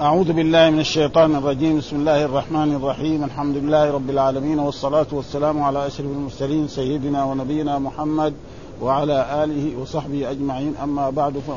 [0.00, 1.78] أعوذ بالله من الشيطان الرجيم.
[1.78, 3.24] بسم الله الرحمن الرحيم.
[3.24, 8.34] الحمد لله رب العالمين والصلاة والسلام على أشرف المرسلين سيدنا ونبينا محمد
[8.82, 10.74] وعلى آله وصحبه أجمعين.
[10.82, 11.50] أما بعد ف...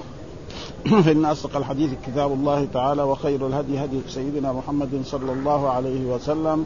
[1.06, 6.66] فإن أصدق الحديث كتاب الله تعالى وخير الهدي هدي سيدنا محمد صلى الله عليه وسلم.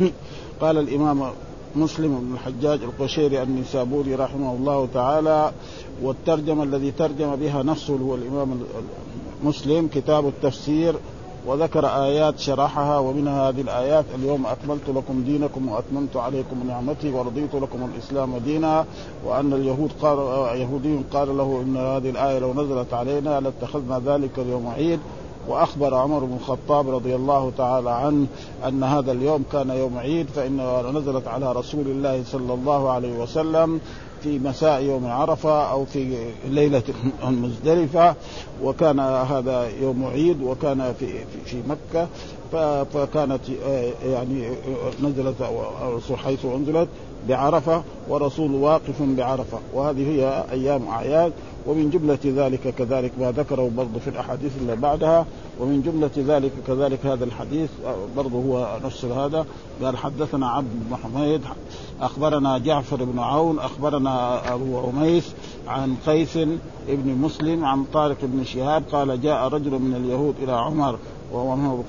[0.62, 1.30] قال الإمام
[1.76, 5.52] مسلم بن الحجاج القشيري النسابوري رحمه الله تعالى
[6.02, 8.60] والترجمة الذي ترجم بها نفسه هو الإمام
[9.44, 10.94] مسلم كتاب التفسير
[11.46, 17.90] وذكر آيات شرحها ومنها هذه الآيات اليوم أكملت لكم دينكم وأتممت عليكم نعمتي ورضيت لكم
[17.94, 18.84] الإسلام دينا
[19.24, 20.18] وأن اليهود قال
[20.60, 25.00] يهودي قال له إن هذه الآية لو نزلت علينا لاتخذنا ذلك اليوم عيد.
[25.48, 28.26] وأخبر عمر بن الخطاب رضي الله تعالى عنه
[28.68, 33.80] أن هذا اليوم كان يوم عيد فإن نزلت على رسول الله صلى الله عليه وسلم
[34.22, 36.16] في مساء يوم عرفة أو في
[36.48, 36.82] ليلة
[37.28, 38.14] المزدلفة
[38.62, 41.06] وكان هذا يوم عيد وكان في
[41.44, 42.08] في مكة
[42.94, 43.40] فكانت
[44.04, 44.48] يعني
[45.02, 45.36] نزلت
[46.24, 46.88] حيث أنزلت
[47.28, 49.58] بعرفة ورسول واقف بعرفة.
[49.74, 51.32] وهذه هي أيام أعياد.
[51.66, 55.26] ومن جملة ذلك كذلك ما ذكره برضه في الأحاديث اللي بعدها.
[55.60, 57.70] ومن جملة ذلك كذلك هذا الحديث
[58.16, 59.46] برضه هو نفس هذا.
[59.82, 61.40] قال حدثنا عبد بن حميد
[62.00, 65.32] أخبرنا جعفر بن عون أخبرنا أبو عميس
[65.68, 66.38] عن قيس
[66.88, 70.98] بن مسلم عن طارق بن شهاب قال جاء رجل من اليهود إلى عمر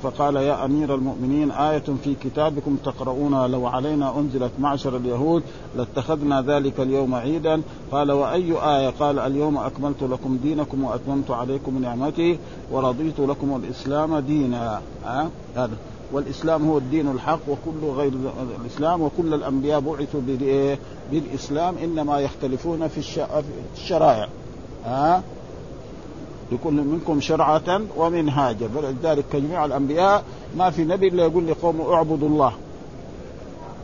[0.03, 5.44] فقال يا أمير المؤمنين آية في كتابكم تقرؤونها لو علينا أنزلت معشر اليهود
[6.06, 7.61] لاتخذنا ذلك اليوم عيدا.
[7.92, 12.38] قال وأي آية؟ قال اليوم أكملت لكم دينكم وأتممت عليكم نعمتي
[12.72, 14.81] ورضيت لكم الإسلام دينا.
[15.56, 15.78] هذا.
[16.12, 18.12] والإسلام هو الدين الحق وكل غير
[18.62, 20.22] الإسلام وكل الأنبياء بعثوا
[21.12, 23.22] بالإسلام إنما يختلفون في
[23.78, 24.28] الشرائع.
[24.86, 25.23] ها؟
[26.52, 28.67] لكل منكم شرعة ومنهاجا.
[28.67, 30.23] فلذلك جميع الأنبياء
[30.58, 32.53] ما في نبي إلا يقول لقوم اعبدوا الله.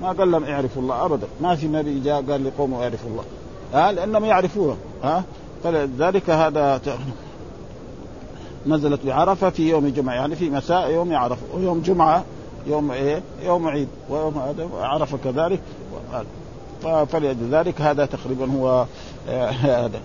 [0.02, 1.28] ما قال لهم اعرفوا الله أبدا.
[1.42, 3.24] ما في نبي جاء قال لقوم اعرفوا الله.
[3.74, 4.78] ها؟ لأنهم يعرفوه.
[5.04, 5.24] ها؟
[5.64, 6.82] فلذلك هذا
[8.68, 10.14] نزلت بعرفة في يوم الجمعة.
[10.14, 12.24] يعني في مساء يوم عرفة ويوم جمعة
[12.68, 13.88] يوم إيه؟ يوم عيد.
[14.10, 15.60] ويوم هذا عرفه كذلك.
[17.12, 18.86] فلذلك هذا تقريبا هو
[19.62, 20.00] هذا.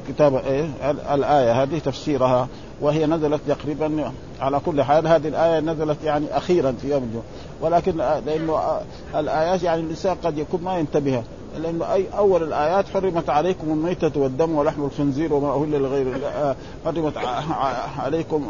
[0.00, 0.68] كتاب إيه؟
[1.14, 2.48] الآية هذه تفسيرها
[2.80, 5.06] وهي نزلت تقريبا على كل حال.
[5.06, 7.24] هذه الآية نزلت يعني أخيرا في يوم الجمعة.
[7.60, 8.80] ولكن لأنه
[9.14, 11.22] الآيات يعني الإنسان قد يكون ما ينتبه
[11.58, 16.06] لأنه أي أول الآيات حرمت عليكم الميتة والدم ولحم الخنزير وما أهل لغير
[16.84, 17.12] حرمت
[17.98, 18.48] عليكم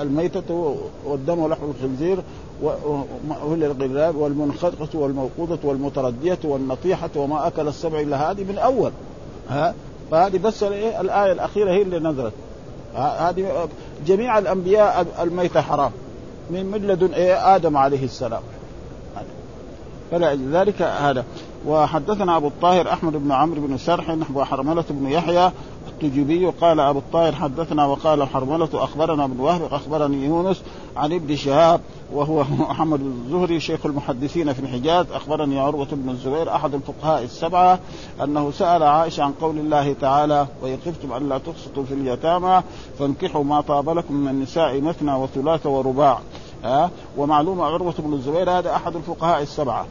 [0.00, 2.18] الميتة والدم ولحم الخنزير
[2.62, 8.92] وما أهل لغير والمنخرقة والموقوذة والمتردية والنطيحة وما أكل السبع إلا هذه من أول.
[9.50, 9.74] ها؟
[10.14, 12.32] فهذه بس الآية الأخيرة هي اللي نزلت.
[12.96, 13.68] هذه
[14.06, 15.90] جميع الأنبياء الميتة حرام.
[16.50, 18.42] من من لدن إيه آدم عليه السلام.
[20.10, 21.24] فلذلك هذا.
[21.66, 25.50] وحدثنا أبو الطاهر أحمد بن عمرو بن سرح وحرملة بن يحيى
[25.88, 30.62] التجيبي قال أبو الطاهر حدثنا وقال حرملة أخبرنا ابن وهب أخبرني يونس
[30.96, 31.80] عن ابن شهاب
[32.12, 35.06] وهو محمد الزهري شيخ المحدثين في الحجاز.
[35.12, 37.78] أخبرني عروة بن الزبير أحد الفقهاء السبعة
[38.22, 42.62] أنه سأل عائشة عن قول الله تعالى وان خفتم الا تقسطوا في اليتامى
[42.98, 46.18] فانكحوا ما طاب لكم من النساء مثنى وثلاث ورباع.
[46.64, 49.86] ها ومعلوم عروة بن الزبير هذا أحد الفقهاء السبعة.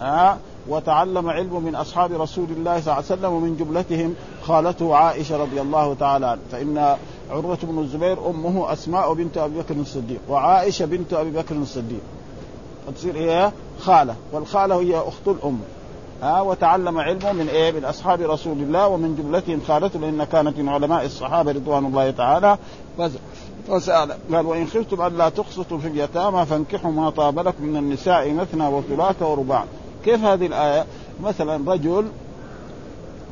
[0.00, 0.38] ها
[0.68, 5.60] وتعلم علم من أصحاب رسول الله صلى الله عليه وسلم ومن جملتهم خالته عائشة رضي
[5.60, 6.42] الله تعالى عنها.
[6.52, 6.96] فإن
[7.30, 12.00] عروة بن الزبير أمه أسماء بنت أبي بكر الصديق وعائشة بنت أبي بكر الصديق.
[12.96, 15.58] تصير هي خالة والخالة هي أخت الأم.
[16.22, 20.68] ها وتعلم علمه من إيه؟ من أصحاب رسول الله ومن جملتهم خالته لأن كانت من
[20.68, 22.58] علماء الصحابة رضوان الله تعالى.
[23.68, 28.68] فسأل قال وإن خفتم ألا تقسطوا في اليتامى فانكحوا ما طاب لكم من النساء مثنى
[28.68, 29.64] وثلاث ورباع.
[30.06, 30.86] كيف هذه الآية؟
[31.22, 32.08] مثلا رجل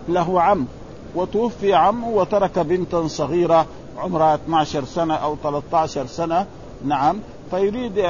[0.08, 0.66] له عم
[1.14, 3.66] وتوفي عمه وترك بنتا صغيرة
[3.98, 6.46] عمرها 12 سنة أو 13 سنة
[6.84, 7.18] نعم.
[7.50, 8.06] فيريد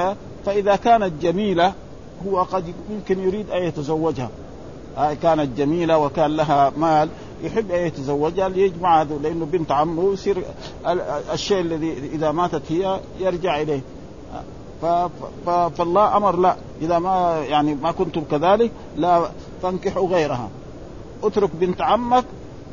[0.47, 1.73] فإذا كانت جميلة
[2.27, 4.31] هو قد يمكن يريد أن يتزوجها.
[5.23, 7.09] كانت جميلة وكان لها مال
[7.43, 10.44] يحب أن يتزوجها ليجمع هذا لأنه بنت عمه يصير
[11.33, 13.81] الشيء الذي إذا ماتت هي يرجع إليه.
[15.77, 16.56] فالله أمر لا.
[16.85, 19.31] إذا ما يعني ما كنتم كذلك لا
[19.63, 20.49] تنكحوا غيرها.
[21.23, 22.25] اترك بنت عمك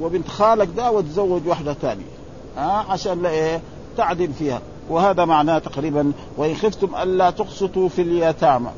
[0.02, 2.12] وبنت خالك ده وتزوج واحدة ثانية.
[2.58, 3.62] ها؟ عشان لا إيه؟
[3.98, 4.62] تعدل فيها.
[4.90, 8.69] وهذا معناه تقريبا وإن خفتم ألا تقسطوا في اليتامى.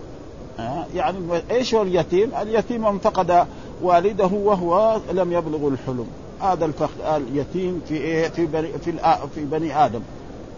[0.95, 1.17] يعني
[1.51, 3.47] إيش هو اليتيم؟ اليتيم من فقد
[3.81, 6.07] والده وهو لم يبلغ الحلم.
[6.41, 6.89] هذا الفخ...
[7.15, 8.93] اليتيم في إيه؟ في بني في,
[9.35, 10.01] في بني آدم.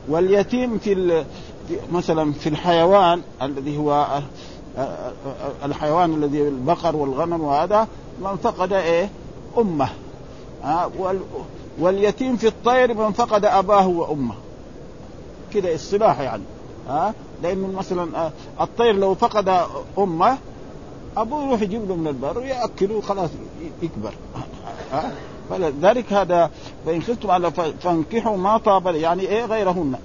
[0.10, 1.24] واليتيم في
[1.92, 4.19] مثلا في الحيوان الذي هو
[5.66, 7.88] الحيوان الذي البقر والغنم وهذا
[8.22, 9.10] من فقد إيه؟
[9.57, 9.89] أمه.
[11.80, 14.33] واليتيم في الطير من فقد أباه وأمه.
[15.54, 16.44] كده اصطلاح يعني.
[16.89, 17.13] ها
[17.44, 18.31] لأنه مثلا
[18.62, 19.66] الطير لو فقد
[19.98, 20.38] أمه
[21.18, 23.30] أبوه يروح يجيب له من البر ياكله خلاص
[23.81, 24.13] يكبر.
[24.92, 25.12] ها
[25.50, 26.51] فلذلك هذا
[26.86, 27.51] فإن خفتم على
[27.81, 29.95] فانكحوا ما طاب يعني إيه غيرهن.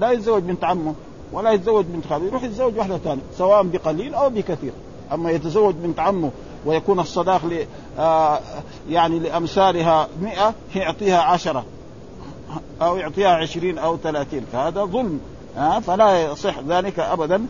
[0.00, 0.94] لا يتزوج بنت عمه.
[1.32, 4.72] ولا يتزوج بنت خاله يروح يتزوج واحدة ثانية سواء بقليل أو بكثير.
[5.12, 6.30] أما يتزوج بنت عمه
[6.66, 7.66] ويكون الصداق ل
[7.98, 8.40] آه
[8.90, 11.64] يعني لأمثالها 100 يعطيها عشرة
[12.82, 14.46] أو يعطيها عشرين أو ثلاثين.
[14.52, 15.20] فهذا ظلم
[15.56, 17.46] ها؟ فلا يصح ذلك ابدا.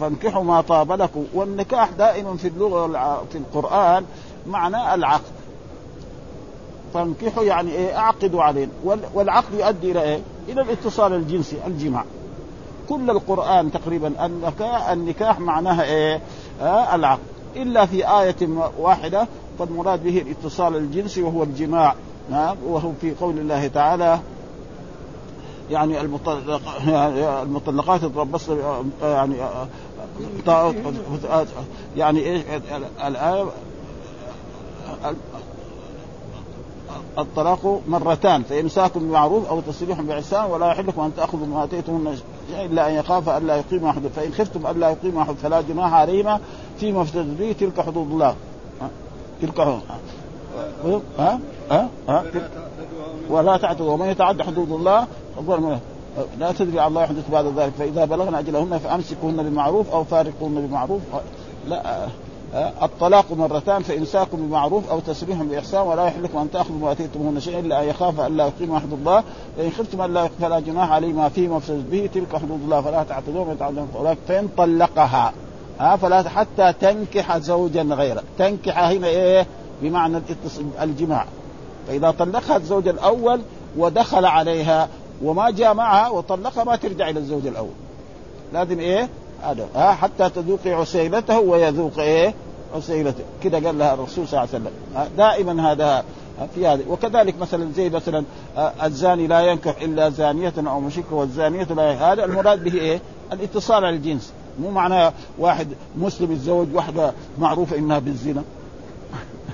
[0.00, 1.24] فانكحوا ما طاب لكم.
[1.34, 4.04] والنكاح دائما في اللغة في القرآن
[4.46, 5.32] معنى العقد.
[6.94, 8.68] فانكحوا يعني إيه أعقدوا عليه
[9.14, 12.04] والعقد يؤدي إلى إيه؟ إلى الاتصال الجنسي الجماع.
[12.88, 14.26] كل القرآن تقريبا
[14.92, 16.20] النكاح معناها إيه؟
[16.60, 17.20] آه العقد.
[17.56, 18.48] إلا في آية
[18.78, 21.94] واحدة فالمراد به الاتصال الجنسي وهو الجماع.
[22.32, 24.20] آه وهو في قول الله تعالى
[25.70, 26.00] يعني
[27.42, 28.58] المطلقات يتربصن
[29.02, 29.34] يعني
[31.96, 32.42] يعني إيش؟
[33.06, 33.46] الايه
[37.18, 42.18] الطلاق مرتان فامساك بمعروف أو تسريح باحسان ولا يحل لكم أن تأخذوا ما اتيتمون
[42.54, 46.40] إلا أن يخاف الا يقيموا حدود فإن خفتم الا يقيموا حدود فلا جناح عليهما
[46.78, 48.34] فيما افتدت به تلك حدود الله.
[49.42, 51.38] تلك حدود ها؟
[51.70, 52.24] ها؟ ها؟
[53.30, 55.06] ولا تعتدوا ومن يتعد حدود الله
[56.38, 61.00] لا تدري على الله يحدث بعد ذلك فإذا بلغن أجلهن فأمسكوهن بمعروف أو فارقوهن بمعروف
[61.68, 62.06] لا
[62.54, 67.60] الطلاق مرتان فإمساك بمعروف أو تسريح بإحسان ولا يحل لكم أن تأخذوا ما آتيتموهن شيئا
[67.60, 69.24] إلا أن يخاف الا يقيم حدود الله.
[69.56, 72.10] فإن خفتم الا فلا جناح عليه ما فيه مفسد به.
[72.14, 73.88] تلك حدود الله فلا تعتدوا من يتعدون
[74.28, 75.32] فإن طلقها
[75.78, 79.46] ها فلا حتى تنكح زوجا غيره تنكح هنا إيه؟
[79.82, 80.22] بمعنى
[80.82, 81.26] الجماع.
[81.88, 83.40] فإذا طلقها الزوج الأول
[83.76, 84.88] ودخل عليها
[85.24, 87.74] وما جاء معها وطلقها ما ترجع إلى الزوج الأول.
[88.52, 89.08] لازم إيه؟
[89.42, 89.68] هذا.
[89.74, 92.34] ها حتى تذوقي عسيلته ويذوق إيه؟
[92.76, 94.72] عسيلته كده قال لها الرسول صلى الله عليه وسلم.
[95.16, 96.04] دائما هذا
[96.54, 98.24] في هذا وكذلك مثلا زي مثلا
[98.84, 103.00] الزاني لا ينكح إلا زانية أو مشركه والزانية لا هذا المراد به إيه؟
[103.32, 104.32] الاتصال على الجنس.
[104.60, 108.42] مو معناه واحد مسلم يتزوج واحدة معروفة إنها بالزنا.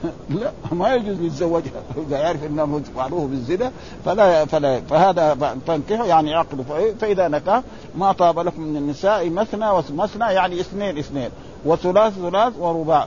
[0.40, 3.72] لا ما يجوز يتزوجها إذا يعرف إنه معروف بالزنا
[4.04, 6.64] فلا فلا فهذا تنكحه يعني عقد
[7.00, 7.62] فإذا نكح
[7.94, 11.30] ما طاب لكم من النساء مثنى ومثنى يعني اثنين اثنين.
[11.64, 13.06] وثلاث ثلاث ورباع.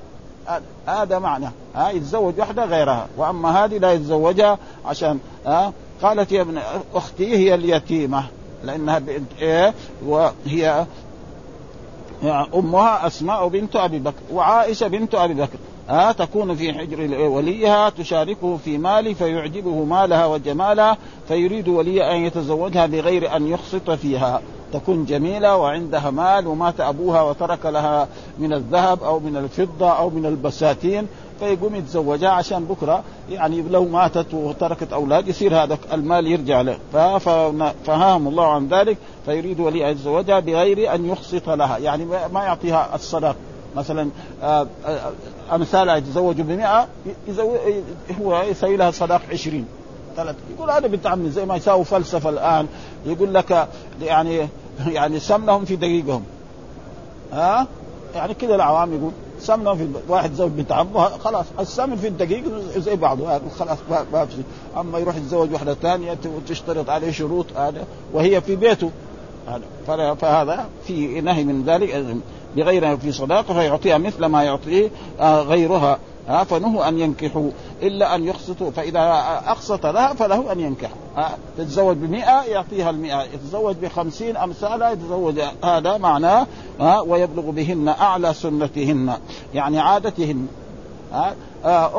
[0.88, 1.50] هذا معنى.
[1.76, 3.08] ها يتزوج واحدة غيرها.
[3.18, 6.60] وأما هذه لا يتزوجها عشان ها قالت يا ابن
[6.94, 8.24] أختي هي اليتيمة.
[8.64, 9.74] لأنها بنت إيه؟
[10.06, 10.86] وهي
[12.56, 15.58] أمها أسماء بنت أبي بكر وعائشة بنت أبي بكر.
[15.92, 20.98] ها تكون في حجر وليها تشاركه في ماله فيعجبه مالها وجمالها
[21.28, 24.42] فيريد ولي أن يتزوجها بغير أن يخسط فيها.
[24.74, 28.08] تكون جميلة وعندها مال ومات أبوها وترك لها
[28.40, 31.08] من الذهب أو من الفضة أو من البساتين
[31.40, 33.04] فيقوم يتزوجها عشان بكرة.
[33.30, 36.78] يعني لو ماتت وتركت أولاد يصير هذا المال يرجع له.
[36.94, 41.78] ففهمهم الله عن ذلك فيريد ولي أن يتزوجها بغير أن يخسط لها.
[41.78, 43.36] يعني ما يعطيها الصداق
[43.76, 44.10] مثلا
[44.44, 45.12] آه، آه،
[45.52, 46.88] امثالها يتزوجوا ب 100
[48.22, 49.66] هو يسوي لها صداق 20
[50.16, 52.68] ثلاث يقول هذا بنت عمي زي ما يساووا فلسفة الآن
[53.06, 53.68] يقول لك
[54.02, 54.48] يعني
[54.88, 56.24] يعني سمنهم في دقيقهم.
[57.34, 57.68] ها؟
[58.16, 62.44] يعني كذا العوام يقول سمنهم في واحد زوج بنت عمه خلاص السمن في الدقيق
[62.78, 63.78] زي بعضه خلاص
[64.14, 64.36] ما في
[64.78, 68.92] أما يروح يتزوج واحدة ثانية وتشترط عليه شروط هذا وهي في بيته
[70.22, 72.06] فهذا في نهي من ذلك.
[72.56, 74.90] بغير في صداقة فيعطيها مثل ما يعطيه
[75.20, 76.00] آه، غيرها.
[76.28, 77.50] ها فنهوا أن ينكحوا.
[77.82, 78.72] إلا أن يقسطوا.
[78.72, 79.00] فإذا
[79.46, 80.90] أقسط لها فله أن ينكح.
[81.58, 83.24] تتزوج بمئة يعطيها المئة.
[83.24, 86.48] يتزوج بخمسين أمثالها يتزوج هذا معناه
[87.08, 89.18] ويبلغ بهن أعلى سنتهن
[89.54, 90.48] يعني عادتهن.
[91.14, 91.36] ها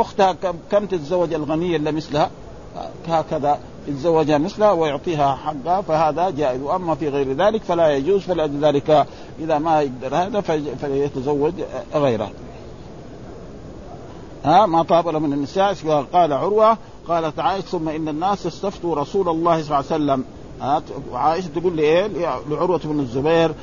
[0.00, 0.36] أختها
[0.70, 2.30] كم تتزوج الغنية اللي مثلها؟
[3.08, 3.58] هكذا.
[3.88, 6.62] يتزوجها مثلها ويعطيها حقها فهذا جائز.
[6.62, 9.06] وأما في غير ذلك فلا يجوز فلذلك
[9.40, 10.40] إذا ما يقدر هذا
[10.80, 11.52] فليتزوج
[11.94, 12.30] غيره.
[14.44, 15.74] ها ما طاب من النساء
[16.12, 16.76] قال عروة
[17.08, 20.24] قالت عائشة ثم إن الناس استفتوا رسول الله صلى الله عليه وسلم.
[21.12, 22.06] وعائشه تقول لايه؟
[22.50, 23.54] لعروة بن الزبير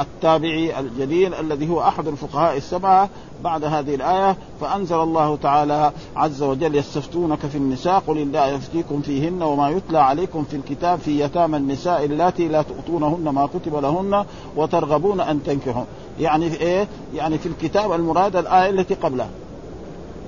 [0.00, 3.08] التابعي الجليل الذي هو أحد الفقهاء السبعة
[3.44, 9.42] بعد هذه الآية فأنزل الله تعالى عز وجل يستفتونك في النساء قل الله يفتيكم فيهن
[9.42, 14.24] وما يتلى عليكم في الكتاب في يتامى النساء اللاتي لا تؤتونهن ما كتب لهن
[14.56, 15.84] وترغبون أن تنكحوا
[16.20, 19.28] يعني في إيه؟ يعني في الكتاب المراد الآية التي قبلها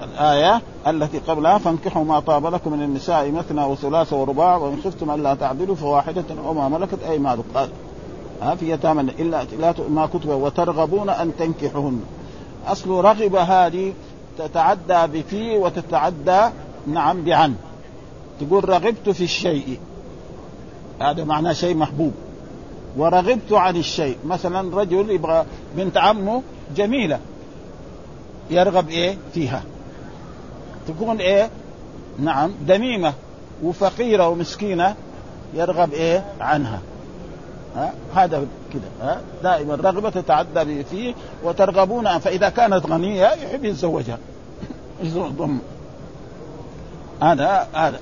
[0.03, 5.35] الآية التي قبلها فانكحوا ما طاب لكم من النساء مثنى وثلاث ورباع وإن خفتم ألا
[5.35, 7.45] تعدلوا فواحدة أو ما ملكت أيمانكم.
[7.54, 7.68] قال
[8.42, 12.00] ها في يتامى إلا لا ما كتب وترغبون أن تنكحوهن
[12.66, 13.92] أصل رغب هذه
[14.38, 16.49] تتعدى بفي وتتعدى
[16.87, 17.54] نعم بعن.
[18.40, 19.78] تقول رغبت في الشيء.
[21.00, 22.12] هذا معناه شيء محبوب.
[22.97, 24.16] ورغبت عن الشيء.
[24.25, 25.45] مثلا رجل يبغى
[25.76, 26.42] بنت عمه
[26.76, 27.18] جميلة.
[28.50, 29.62] يرغب إيه؟ فيها.
[30.88, 31.50] تكون إيه؟
[32.18, 33.12] نعم دميمة
[33.62, 34.95] وفقيرة ومسكينة
[35.54, 36.80] يرغب إيه؟ عنها.
[37.76, 41.14] ها؟ هذا كده ها؟ دائما الرغبة تتعدى فيه
[41.45, 44.18] وترغبون فإذا كانت غنية يحب يتزوجها.
[45.38, 45.59] ضم
[47.23, 48.00] هذا هذا.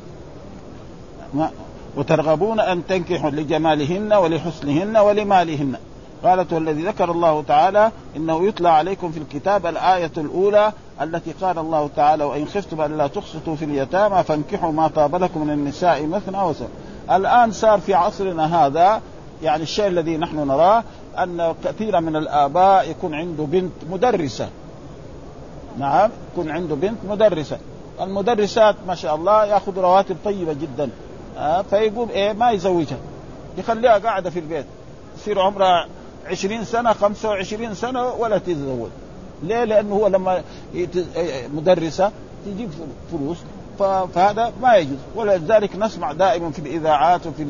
[1.96, 5.76] وترغبون أن تنكحوا لجمالهن ولحسنهن ولمالهن.
[6.24, 11.90] قالت والذي ذكر الله تعالى إنه يتلى عليكم في الكتاب الآية الأولى التي قال الله
[11.96, 16.42] تعالى وإن خفتم ان لا تقسطوا في اليتامى فانكحوا ما طاب لكم من النساء مثنى
[16.42, 16.66] وسبع.
[17.10, 19.00] الآن صار في عصرنا هذا
[19.42, 20.84] يعني الشيء الذي نحن نراه
[21.18, 24.48] أن كثيرا من الآباء يكون عنده بنت مدرسة.
[25.78, 27.58] نعم يكون عنده بنت مدرسة.
[28.00, 30.90] المدرسات ما شاء الله يأخذ رواتب طيبة جدا.
[31.38, 32.98] آه فيقوم إيه ما يزوجها.
[33.58, 34.66] يخليها قاعدة في البيت.
[35.18, 35.86] يصير عمرها
[36.30, 38.88] عشرين سنة خمسة وعشرين سنة ولا تتزوج
[39.42, 40.42] ليه؟ لأنه هو لما
[41.54, 42.12] مدرسة
[42.46, 42.70] تجيب
[43.12, 43.36] فلوس
[44.14, 44.98] فهذا ما يجوز.
[45.14, 47.46] ولذلك نسمع دائما في الإذاعات وفي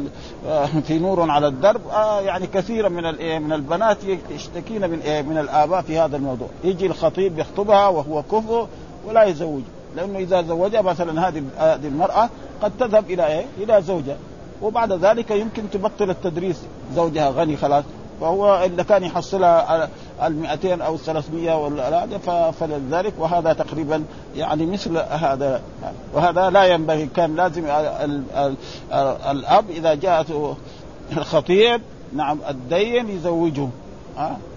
[0.86, 3.02] في نور على الدرب آه يعني كثيرا من
[3.42, 3.96] من البنات
[4.30, 6.48] يشتكين من من الآباء في هذا الموضوع.
[6.64, 8.68] يجي الخطيب يخطبها وهو كفء
[9.08, 9.62] ولا يزوج
[9.96, 12.30] لأنه إذا زوجها مثلا هذه هذه المرأة
[12.62, 14.16] قد تذهب إلى إيه؟ إلى زوجها.
[14.62, 16.62] وبعد ذلك يمكن تبطل التدريس.
[16.94, 17.84] زوجها غني خلاص.
[18.20, 19.88] فهو إذا كان يحصلها
[20.22, 24.04] ال 200 أو 300 ولا هذا فلذلك وهذا تقريبا
[24.36, 25.60] يعني مثل هذا.
[26.14, 28.56] وهذا لا ينبغي كان لازم ال ال
[29.30, 30.56] الأب إذا جاءته
[31.12, 31.80] الخطيب
[32.12, 33.68] نعم الدين يزوجه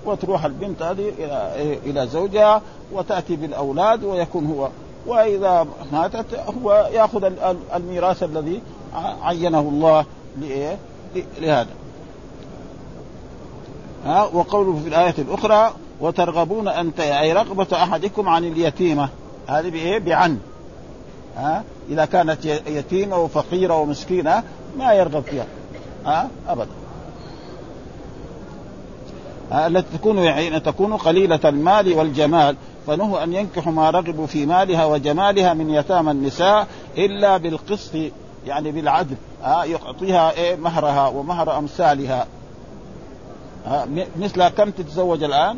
[0.05, 2.61] وتروح البنت هذه إلى إلى زوجها
[2.91, 4.69] وتأتي بالأولاد ويكون هو.
[5.07, 6.25] وإذا ماتت
[6.63, 7.31] هو يأخذ
[7.75, 8.61] الميراث الذي
[9.21, 10.05] عينه الله
[11.41, 11.78] لهذا.
[14.05, 19.09] ها وقوله في الآية الأخرى وترغبون أن أي رغبة أحدكم عن اليتيمة.
[19.47, 20.37] هذه بإيه؟ بعن.
[21.37, 24.43] ها إذا كانت يتيمة وفقيرة ومسكينة
[24.77, 25.45] ما يرغب فيها.
[26.05, 26.69] ها أبدا.
[29.51, 32.55] التي تكون يعني تكون قليلة المال والجمال
[32.87, 37.91] فنهوا أن ينكحوا ما رغبوا في مالها وجمالها من يتامى النساء إلا بالقسط
[38.47, 39.15] يعني بالعدل.
[39.43, 42.27] ها يعطيها إيه؟ مهرها ومهر أمثالها.
[44.19, 45.57] مثل كم تتزوج الآن؟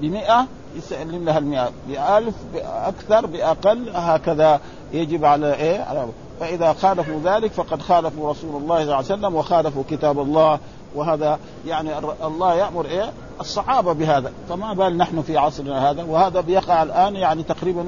[0.00, 0.46] بمئة
[0.76, 1.70] يسلم لها المئة.
[1.88, 4.60] بألف بأكثر بأقل هكذا
[4.92, 6.06] يجب على إيه؟ على
[6.40, 10.58] فإذا خالفوا ذلك فقد خالفوا رسول الله صلى الله عليه وسلم وخالفوا كتاب الله.
[10.94, 11.90] وهذا يعني
[12.24, 14.32] الله يأمر إيه؟ الصحابة بهذا.
[14.48, 17.84] فما بال نحن في عصرنا هذا؟ وهذا بيقع الآن يعني تقريبا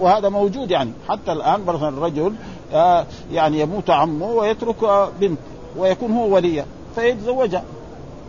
[0.00, 0.92] وهذا موجود يعني.
[1.08, 2.34] حتى الآن مثلا الرجل
[2.72, 5.38] آه، يعني يموت عمه ويترك آه، بنت
[5.76, 7.62] ويكون هو وليه فيتزوجها.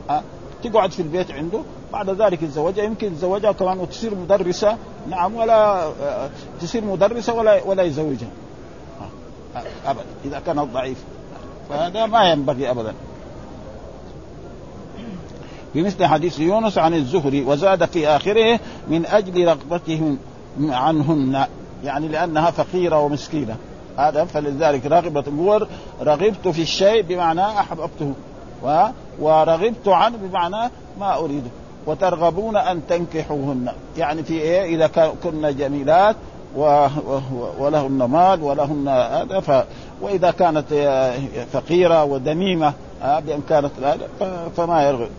[0.09, 0.21] آه،
[0.63, 1.59] تقعد في البيت عنده.
[1.93, 4.77] بعد ذلك يتزوجها يمكن يتزوجها كمان وتصير مدرسة.
[5.09, 5.91] نعم ولا
[6.61, 8.29] تصير مدرسة ولا ولا يزوجها.
[9.85, 10.05] أبدا.
[10.25, 11.01] إذا كانت ضعيفة
[11.69, 12.93] فهذا ما ينبغي أبدا.
[15.75, 20.17] بمثل حديث يونس عن الزهري وزاد في آخره من أجل رغبتهم
[20.61, 21.45] عنهن
[21.83, 23.55] يعني لأنها فقيرة ومسكينة.
[23.97, 25.67] هذا فلذلك رغبة
[26.01, 28.13] رغبت في الشيء بمعنى أحببته.
[29.19, 31.49] ورغبت عنه بمعنى ما أريده.
[31.85, 33.71] وترغبون أن تنكحوهن.
[33.97, 34.87] يعني في إيه؟ إذا
[35.23, 36.15] كن جميلات
[37.59, 39.65] ولهن مال ولهن هذا ف
[40.01, 40.65] وإذا كانت
[41.51, 43.71] فقيرة ودميمه بأن كانت
[44.57, 45.09] فما يرغب.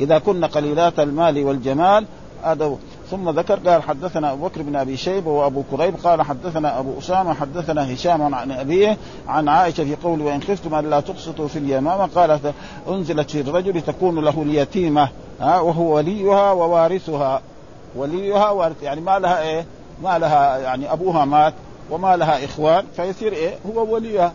[0.00, 2.06] إذا كن قليلات المال والجمال
[2.44, 2.76] هذا
[3.10, 7.34] ثم ذكر قال حدثنا أبو بكر بن أبي شيبه وابو كريب قال حدثنا أبو أسامة
[7.34, 8.96] حدثنا هشام عن أبيه
[9.28, 12.54] عن عائشة في قول وإن خفتم ان لا تقسطوا في اليمامة قالت
[12.88, 15.08] أنزلت في الرجل تكون له اليتيمة
[15.40, 17.42] ها وهو وليها ووارثها
[17.96, 19.66] وليها وارث يعني ما لها إيه؟
[20.02, 21.54] ما لها يعني أبوها مات
[21.90, 24.32] وما لها إخوان فيصير إيه؟ هو وليها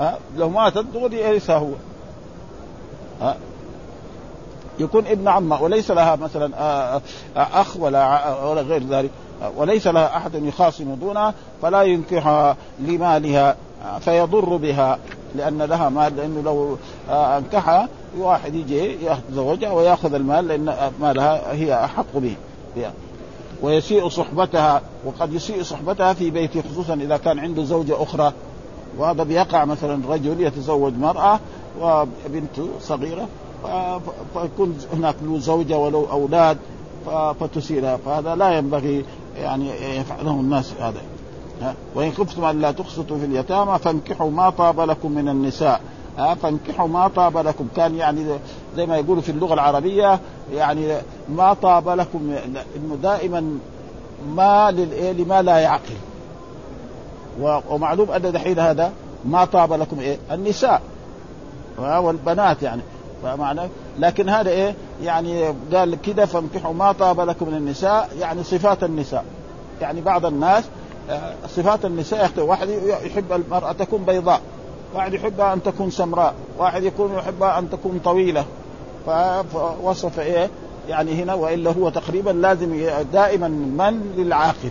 [0.00, 1.72] ها لو ماتت دغري يرثها هو
[4.80, 6.50] يكون ابن عمه وليس لها مثلا
[7.36, 9.10] أخ ولا ولا غير ذلك.
[9.56, 13.56] وليس لها أحد يخاصم دونها فلا ينكحها لمالها
[14.00, 14.98] فيضر بها
[15.34, 16.76] لأن لها مال لأنه لو
[17.10, 22.36] انكحها واحد يجي يتزوجها ويأخذ المال لأن مالها هي أحق به.
[23.62, 28.32] ويسيء صحبتها وقد يسيء صحبتها في بيته خصوصا إذا كان عنده زوجة أخرى.
[28.98, 31.40] وهذا بيقع مثلا رجل يتزوج مرأة
[31.80, 33.28] وبنت صغيرة.
[34.34, 36.58] فيكون هناك له زوجة ولو أولاد
[37.40, 39.04] فتسيرها فهذا لا ينبغي
[39.36, 41.00] يعني يفعله الناس هذا.
[41.94, 45.80] وإن خفتم أن لا تقسطوا في اليتامى فانكحوا ما طاب لكم من النساء.
[46.42, 47.68] فانكحوا ما طاب لكم.
[47.76, 48.24] كان يعني
[48.76, 50.20] زي ما يقولوا في اللغة العربية
[50.54, 50.96] يعني
[51.28, 52.36] ما طاب لكم
[52.76, 53.58] إنه دائما
[54.34, 54.70] ما
[55.18, 55.94] لما لا يعقل.
[57.70, 58.92] ومعلوم أن دحين هذا
[59.24, 60.82] ما طاب لكم إيه؟ النساء.
[61.78, 62.82] والبنات يعني.
[63.22, 63.60] فمعنى
[63.98, 69.24] لكن هذا إيه؟ يعني قال كده فانكحوا ما طاب لكم من النساء يعني صفات النساء.
[69.80, 70.64] يعني بعض الناس
[71.10, 72.68] آه، صفات النساء يختلف واحد
[73.04, 74.40] يحب المرأة تكون بيضاء
[74.94, 78.44] واحد يحبها أن تكون سمراء واحد يكون يحبها أن تكون طويلة.
[79.06, 80.50] فوصف إيه؟
[80.88, 84.70] يعني هنا وإلا هو تقريبا لازم دائما من للعاقل.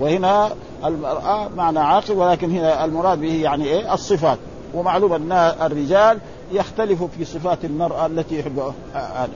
[0.00, 0.50] وهنا
[0.84, 4.38] المرأة معنى عاقل ولكن هنا المراد به يعني إيه؟ الصفات.
[4.74, 6.18] ومعلوم أن الرجال
[6.52, 9.28] يختلف في صفات المرأة التي يحبها هذا.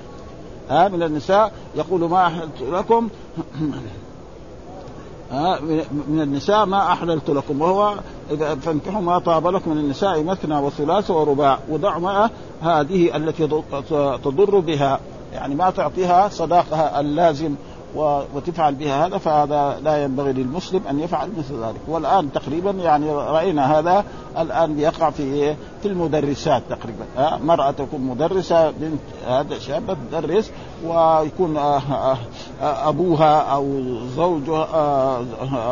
[0.71, 3.09] ها من النساء يقول ما أحللت لكم.
[6.09, 7.61] من النساء ما أحللت لكم.
[7.61, 7.94] وهو
[8.62, 11.59] فانكحوا ما طاب لكم من النساء مثنى وثلاث ورباع.
[11.99, 12.30] مع
[12.62, 13.47] هذه التي
[14.25, 15.00] تضر بها.
[15.33, 17.54] يعني ما تعطيها صداقها اللازم.
[18.34, 21.80] وتفعل بها هذا فهذا لا ينبغي للمسلم أن يفعل مثل ذلك.
[21.88, 24.04] والآن تقريبا يعني رأينا هذا
[24.38, 27.04] الآن يقع في في المدرسات تقريبا.
[27.16, 30.50] ها مرأة تكون مدرسة بنت هذا شابه تدرس
[30.86, 32.18] ويكون آه، آه،
[32.62, 33.82] آه، أبوها أو
[34.16, 35.20] زوجها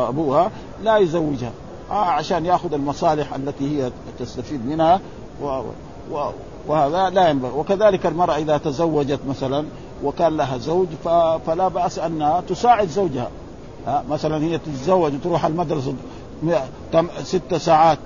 [0.09, 0.51] أبوها
[0.83, 1.51] لا يزوجها
[1.91, 4.99] عشان يأخذ المصالح التي هي تستفيد منها.
[5.41, 5.61] و
[6.67, 7.51] وهذا لا ينبغي.
[7.51, 9.65] وكذلك المرأة إذا تزوجت مثلا
[10.03, 10.87] وكان لها زوج
[11.45, 13.29] فلا بأس أنها تساعد زوجها.
[13.87, 15.93] ها مثلا هي تتزوج وتروح المدرسة
[17.23, 17.97] ست ساعات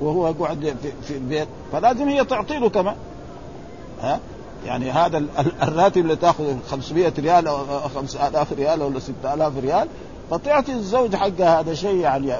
[0.00, 2.96] وهو يقعد في البيت فلازم هي تعطي له كمان.
[4.02, 4.20] ها
[4.66, 5.24] يعني هذا
[5.62, 7.58] الراتب اللي تاخذ 500 ريال أو
[7.94, 9.88] 5000 ريال ولا 6000 ريال
[10.30, 12.32] فتعطي الزوج حقها هذا شيء يعني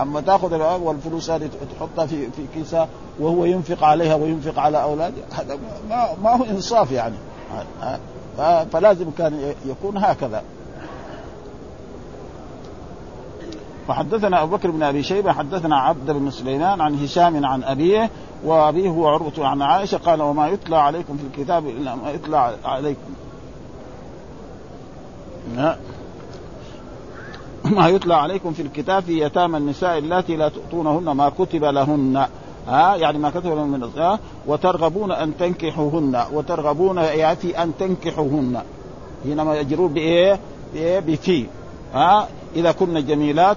[0.00, 2.88] أما تأخذ والفلوس هذه تحطها في في كيسها
[3.20, 5.58] وهو ينفق عليها وينفق على أولاده هذا
[5.90, 7.14] ما, ما هو إنصاف يعني.
[8.72, 10.42] فلازم كان يكون هكذا.
[13.88, 18.10] وحدثنا أبو بكر بن أبي شيبة حدثنا عبد بن سليمان عن هشام عن أبيه
[18.44, 23.14] وأبيه هو عروة عن عائشة قال وما يتلى عليكم في الكتاب إلا ما يتلى عليكم.
[27.64, 32.26] ما يتلى عليكم في الكتاب في يتامى النساء اللاتي لا تؤتونهن ما كتب لهن.
[32.68, 36.24] ها؟ يعني ما كتب من ها وترغبون أن تنكحوهن.
[36.32, 37.02] وترغبون
[37.34, 38.62] في أن تنكحوهن.
[39.24, 40.38] حينما يجرون بإيه؟
[40.74, 41.46] بإيه؟ بفي
[41.94, 43.56] ها؟ إذا كن جميلات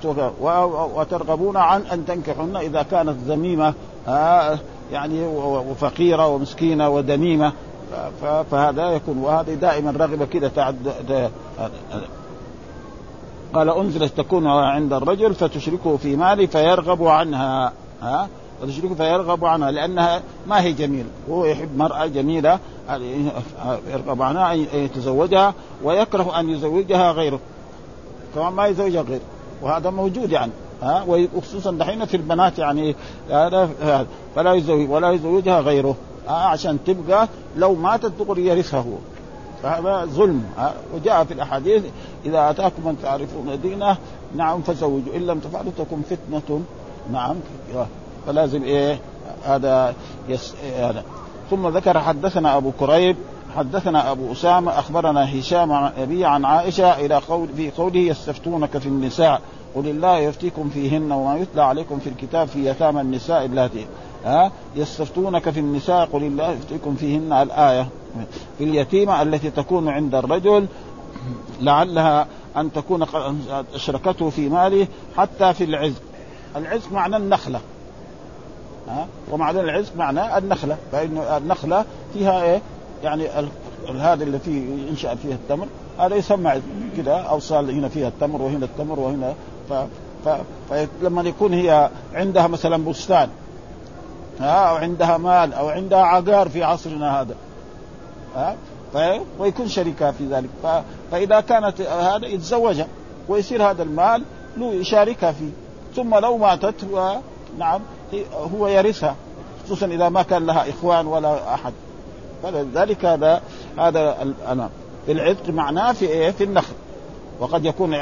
[0.96, 3.74] وترغبون عن أن تنكحوهن إذا كانت ذميمه
[4.08, 4.60] ها؟
[4.92, 5.26] يعني
[5.70, 7.54] وفقيرة ومسكينة ودميمة
[8.52, 9.18] فهذا يكون.
[9.18, 10.94] وهذه دائما رغبة كذا تعد
[13.54, 17.74] قال أنزلت تكون عند الرجل فتشركه في ماله فيرغب عنها.
[18.02, 18.28] ها؟
[18.62, 21.10] فتشركه فيرغب عنها لأنها ما هي جميلة.
[21.30, 22.60] هو يحب مرأة جميلة
[23.92, 27.40] يرغب عنها أن يتزوجها ويكره أن يزوجها غيره.
[28.36, 29.22] كمان ما يزوجها غيره.
[29.62, 32.96] وهذا موجود يعني ها؟ وخصوصا دحين في البنات يعني
[33.30, 33.70] هذا
[34.36, 35.96] فلا يزوج ولا يزوجها غيره
[36.28, 38.96] عشان تبقى لو ماتت دغري يرثها هو.
[39.64, 40.44] فهذا ظلم
[40.96, 41.84] وجاء في الأحاديث
[42.26, 43.98] إذا آتاكم من تعرفون دينه
[44.36, 45.16] نعم فزوجوا.
[45.16, 46.62] إن لم تفعلوا تكن فتنة.
[47.12, 47.36] نعم
[48.28, 49.00] فلازم إيه؟
[49.44, 49.94] هذا
[50.30, 51.04] يس هذا.
[51.50, 53.16] ثم ذكر حدثنا أبو كريب
[53.56, 58.86] حدثنا أبو أسامة أخبرنا هشام عن أبي عن عائشة إلى قول في قوله يستفتونك في
[58.86, 59.42] النساء
[59.76, 63.86] قل الله يفتيكم فيهن وما يتلى عليكم في الكتاب في يتامى النساء اللاتي
[64.26, 67.88] ها؟ يستفتونك في النساء قل الله يفتيكم فيهن الآية.
[68.58, 70.68] في اليتيمة التي تكون عند الرجل
[71.62, 73.06] لعلها أن تكون
[73.76, 76.02] أشركته في ماله حتى في العزق
[76.56, 77.60] العزق معنى النخلة.
[78.88, 82.62] ها؟ ومعنى العزق معنى النخلة فإن النخلة فيها إيه؟
[83.04, 83.28] يعني
[84.00, 85.68] هذا اللي فيه ينشأ فيها التمر
[86.00, 86.62] هذا يسمى
[86.98, 89.34] كذا أوصال هنا فيها التمر وهنا التمر وهنا
[89.70, 89.74] ف...
[90.26, 90.42] ف...
[90.70, 93.30] فلما يكون هي عندها مثلا بستان
[94.40, 97.36] ها؟ أو عندها مال أو عندها عقار في عصرنا هذا
[98.36, 98.56] ها؟
[99.40, 100.50] ويكون شريكها في ذلك
[101.12, 102.88] فإذا كانت هذا يتزوجها
[103.28, 104.24] ويصير هذا المال
[104.58, 105.50] له يشاركها فيه
[105.96, 106.76] ثم لو ماتت
[107.58, 107.82] نعم.
[108.34, 109.16] هو يرثها
[109.66, 111.74] خصوصا إذا ما كان لها إخوان ولا أحد.
[112.44, 113.42] فلذلك هذا
[113.78, 114.70] هذا الامام
[115.10, 116.74] العتق معناه في إيه؟ في النخل.
[117.40, 117.96] وقد يكون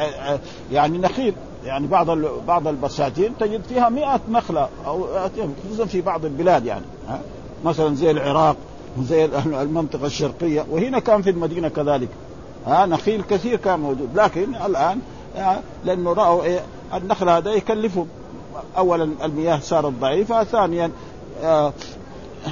[0.71, 1.33] يعني نخيل.
[1.65, 2.09] يعني بعض
[2.47, 5.07] بعض البساتين تجد فيها مئة نخلة أو
[5.65, 6.85] خصوصا في بعض البلاد يعني؟
[7.65, 8.55] مثلا زي العراق
[8.97, 10.65] وزي المنطقة الشرقية.
[10.71, 12.09] وهنا كان في المدينة كذلك.
[12.67, 14.09] ها؟ نخيل كثير كان موجود.
[14.15, 14.99] لكن الآن
[15.85, 16.59] لأنه رأوا إيه؟
[16.93, 18.07] النخل هذا يكلفهم.
[18.77, 20.91] أولا المياه صارت ضعيفة ثانيا
[21.43, 21.73] آه،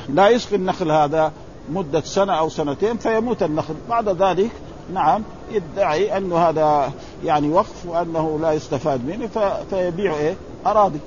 [0.09, 1.31] لا يسقي النخل هذا
[1.69, 3.75] مدة سنة أو سنتين فيموت النخل.
[3.89, 4.51] بعد ذلك
[4.93, 6.91] نعم يدعي أنه هذا
[7.25, 9.29] يعني وقف وأنه لا يستفاد منه
[9.69, 10.35] فيبيع إيه؟
[10.65, 10.99] أراضي.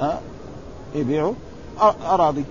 [0.00, 0.20] ها
[0.94, 1.32] يبيعوا
[2.06, 2.44] أراضي.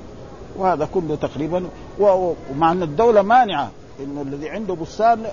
[0.57, 1.63] وهذا كله تقريبا
[1.99, 5.25] ومع أن الدولة مانعة إنه الذي عنده بستان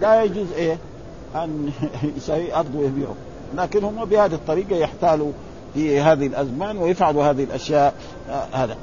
[0.00, 0.78] لا يجوز إيه؟
[1.34, 1.70] أن
[2.16, 3.14] يسوي أرض ويبيعه.
[3.56, 5.32] لكن هم بهذه الطريقة يحتالوا
[5.74, 7.94] في هذه الأزمان ويفعلوا هذه الأشياء
[8.30, 8.76] آه هذا.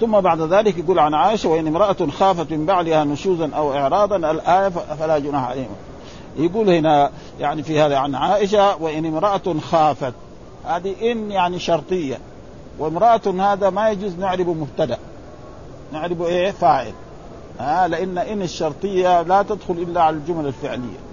[0.00, 4.68] ثم بعد ذلك يقول عن عائشة وإن امرأة خافت من بعلها نشوزا أو اعراضا الآية
[4.68, 5.76] فلا جناح عليهم
[6.36, 10.14] يقول هنا يعني في هذا عن عائشة وإن امرأة خافت.
[10.66, 12.18] هذه إن يعني شرطية.
[12.78, 14.98] وامرأة هذا ما يجوز نعرب مبتدأ.
[15.92, 16.92] نعرب إيه؟ فاعل.
[17.58, 21.09] ها لأن إن الشرطية لا تدخل إلا على الجمل الفعلية.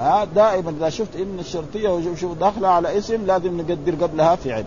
[0.00, 4.64] ها دائما إذا شفت إن الشرطية وشوف داخلة على اسم لازم نقدر قبلها فعل.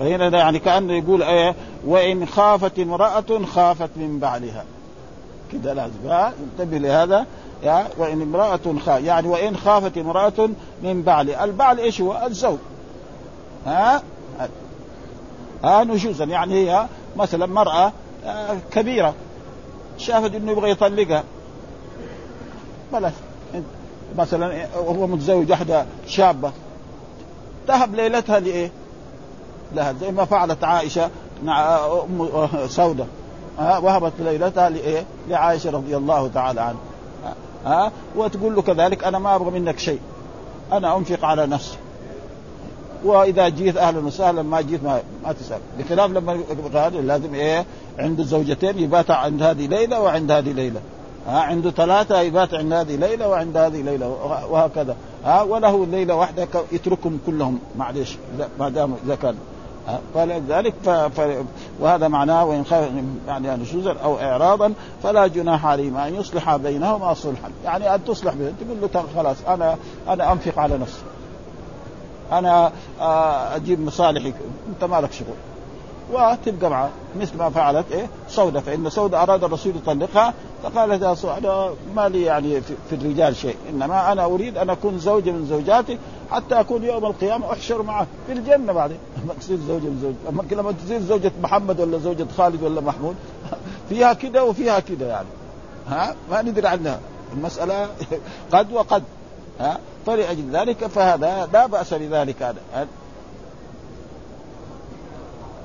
[0.00, 1.54] فهنا يعني كأنه يقول إيه
[1.86, 4.64] وإن خافت امرأة خافت من بعلها
[5.52, 7.26] كده لازم انتبه لهذا
[7.62, 10.50] يا وإن امرأة خاف يعني وإن خافت امرأة
[10.82, 12.58] من بعلها البعل إيش هو؟ الزوج.
[13.66, 14.02] ها؟
[15.64, 17.92] ها نشوزا يعني هي مثلا مرأة
[18.26, 19.14] آه، كبيرة
[19.98, 21.24] شافت إنه يبغى يطلقها.
[22.92, 23.12] بلاش
[24.18, 26.52] مثلا وهو متزوج واحدة شابة.
[27.68, 28.70] تهب ليلتها لإيه؟
[29.74, 31.10] لها زي ما فعلت عائشة
[31.44, 32.28] مع أم
[32.66, 33.04] سودة.
[33.58, 36.80] وهبت ليلتها لإيه؟ لعائشة رضي الله تعالى عنها.
[37.66, 40.00] ها وتقول له كذلك أنا ما أبغى منك شيء.
[40.72, 41.76] أنا أنفق على نفسي.
[43.04, 45.60] وإذا جيت أهلا وسهلا ما جيت ما, ما تسأل.
[45.78, 46.40] بخلاف لما
[46.90, 47.64] لازم إيه؟
[47.98, 50.80] عنده زوجتين يبات عند هذه ليلة وعند هذه ليلة.
[51.26, 54.08] ها عنده ثلاثة يبات عند هذه ليلة وعند هذه ليلة
[54.50, 54.96] وهكذا.
[55.24, 57.58] ها وله ليلة واحدة يتركهم كلهم.
[57.76, 58.16] معلش
[58.58, 59.34] ما دام إذا كان
[60.14, 60.88] فلذلك ف...
[60.88, 61.44] ف...
[61.80, 62.90] وهذا معناه وإن خاف
[63.28, 67.50] يعني نشوزا أو إعراضا فلا جناح عليهما أن يصلح بينهما صلحا.
[67.64, 69.76] يعني أن تصلح بينهما تقول له خلاص أنا
[70.08, 71.02] أنا أنفق على نفسي.
[72.32, 72.72] أنا
[73.56, 74.32] أجيب مصالحي
[74.68, 75.51] أنت مالك شغل.
[76.12, 78.60] وتبقى معه مثل ما فعلت إيه؟ سودة.
[78.60, 83.56] فإن سودة أراد الرسول يطلقها فقالت يا سودة ما لي يعني في, الرجال شيء.
[83.70, 85.98] إنما أنا أريد أن أكون زوجة من زوجاتي
[86.30, 88.98] حتى أكون يوم القيامة أحشر معه في الجنة بعدين.
[89.24, 93.16] لما تصير زوجة من زوج أما لما تصير زوجة محمد ولا زوجة خالد ولا محمود
[93.88, 95.28] فيها كده وفيها كده يعني.
[95.88, 97.00] ها؟ ما ندري عنها.
[97.32, 97.88] المسألة
[98.52, 99.02] قد وقد.
[99.60, 102.42] ها؟ فلأجل ذلك فهذا لا بأس بذلك.
[102.42, 102.86] هذا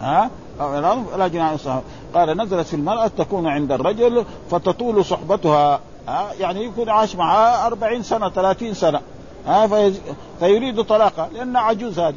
[0.01, 0.29] ها؟
[1.17, 1.55] لا جناح
[2.13, 8.03] قال نزلت في المرأة تكون عند الرجل فتطول صحبتها ها؟ يعني يكون عاش معها أربعين
[8.03, 9.01] سنة ثلاثين سنة
[9.47, 9.91] ها؟
[10.39, 12.15] فيريد طلاقها لأنها عجوز هذه.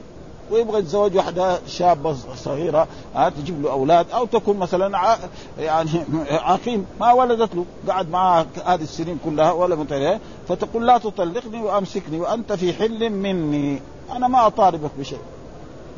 [0.51, 5.17] ويبغى يتزوج واحدة شابة صغيرة ها؟ تجيب له أولاد أو تكون مثلا ع...
[5.59, 5.91] يعني
[6.31, 6.87] عقيم.
[7.01, 12.53] ما ولدت له قعد معها هذه السنين كلها ولا متعليه فتقول لا تطلقني وأمسكني وأنت
[12.53, 13.83] في حل مني.
[14.13, 15.19] أنا ما أطالبك بشيء.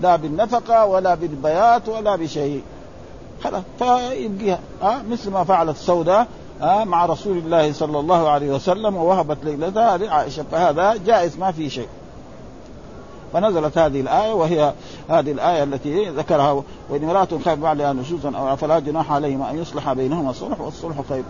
[0.01, 2.63] لا بالنفقة ولا بالبيات ولا بشيء.
[3.45, 6.27] خلاص فيبقيها ها مثل ما فعلت سوداء
[6.61, 11.71] ها مع رسول الله صلى الله عليه وسلم ووهبت ليلتها لعائشة فهذا جائز ما في
[11.71, 11.89] شيء.
[13.33, 14.73] فنزلت هذه الآية وهي
[15.09, 19.93] هذه الآية التي ذكرها وإن امرأة خاف بعدها نشوزا أو فلا جناح عليهما أن يصلح
[19.93, 21.25] بينهما صلح والصلح خير.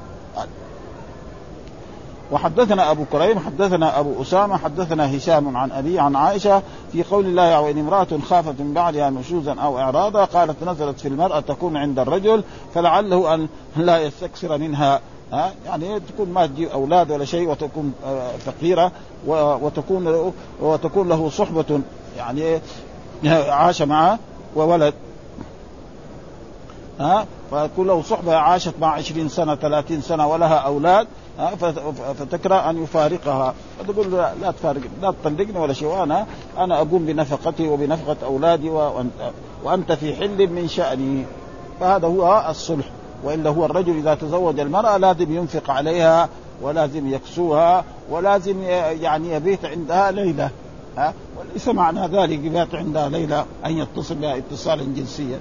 [2.32, 7.60] وحدثنا أبو كريم حدثنا أبو أسامة حدثنا هشام عن أبي عن عائشة في قول الله
[7.60, 12.44] وان امرأة خافت من بعدها نشوزا أو إعراضا قالت نزلت في المرأة تكون عند الرجل
[12.74, 15.00] فلعله أن لا يستكثر منها
[15.32, 18.92] ها؟ يعني تكون ما تجيب أولاد ولا شيء وتكون آه، فقيرة
[19.26, 21.80] وتكون وتكون له صحبة
[22.16, 22.60] يعني
[23.48, 24.18] عاش معه
[24.56, 24.94] وولد
[27.00, 31.06] ها؟ فيكون له صحبة عاشت مع عشرين سنة ثلاثين سنة ولها أولاد
[32.18, 33.54] فتكره أن يفارقها.
[33.78, 35.88] فتقول لا, لا تفارق لا تطلقني ولا شيء.
[35.88, 36.26] وأنا
[36.58, 39.30] أنا أقوم بنفقتي وبنفقة أولادي وأنت,
[39.64, 41.24] وأنت في حل من شأني.
[41.80, 42.86] فهذا هو الصلح.
[43.24, 46.28] وإلا هو الرجل إذا تزوج المرأة لازم ينفق عليها
[46.62, 48.62] ولازم يكسوها ولازم
[49.00, 50.50] يعني يبيت عندها ليلة.
[50.98, 55.40] ها؟ وليس معنى ذلك يبات عندها ليلة أن يتصل بها اتصالا جنسيا.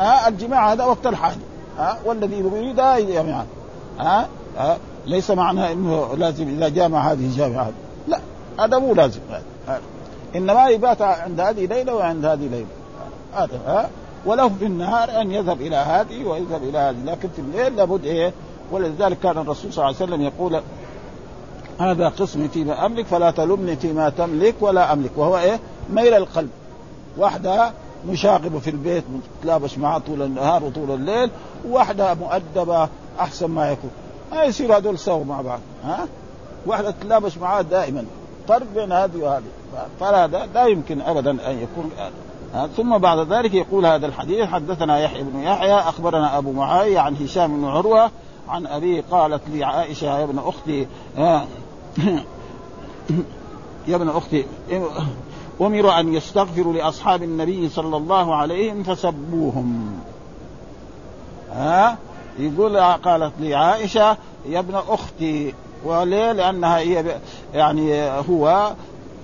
[0.00, 1.38] ها؟ الجماع هذا وقت الحاجة
[1.78, 3.46] ها؟ والذي يريد جميعا
[3.98, 7.70] ها, ها؟ ليس معنى إنه لازم إذا جامع هذه الجامعة
[8.08, 8.20] لا
[8.60, 9.20] هذا مو لازم.
[9.68, 9.80] ها.
[10.36, 12.66] إنما يبات عند هذه ليلة وعند هذه ليلة.
[13.34, 13.90] هذا ها؟
[14.26, 16.96] وله في النهار أن يذهب إلى هذه ويذهب إلى هذه.
[17.04, 18.32] لكن في الليل لابد إيه؟
[18.72, 20.60] ولذلك كان الرسول صلى الله عليه وسلم يقول
[21.80, 25.10] هذا قسمي فيما أملك فلا تلمني فيما تملك ولا أملك.
[25.16, 26.50] وهو إيه؟ ميل القلب.
[27.18, 27.70] واحدة
[28.08, 29.04] مشاغبه في البيت
[29.40, 31.30] متلابش معها طول النهار وطول الليل.
[31.68, 32.88] وواحده مؤدبة
[33.20, 33.90] أحسن ما يكون.
[34.32, 36.06] ما يصير هذول سوا مع بعض ها؟
[36.66, 38.04] واحدة تتلابش معها دائما.
[38.48, 39.44] فرق بين هذه وهذه.
[40.00, 41.90] فهذا لا يمكن ابدا أن يكون
[42.76, 47.56] ثم بعد ذلك يقول هذا الحديث حدثنا يحيى بن يحيى أخبرنا أبو معاوية عن هشام
[47.56, 48.10] بن عروة
[48.48, 50.86] عن أبيه قالت لي عائشة يا ابن أختي
[53.88, 54.44] يا ابن أختي
[55.60, 59.98] امروا أن يستغفروا لأصحاب النبي صلى الله عليه وسلم فسبوهم
[61.52, 61.96] ها؟
[62.38, 67.20] يقول قالت لي عائشة يا ابن أختي وليه؟ لأنها هي
[67.54, 68.74] يعني هو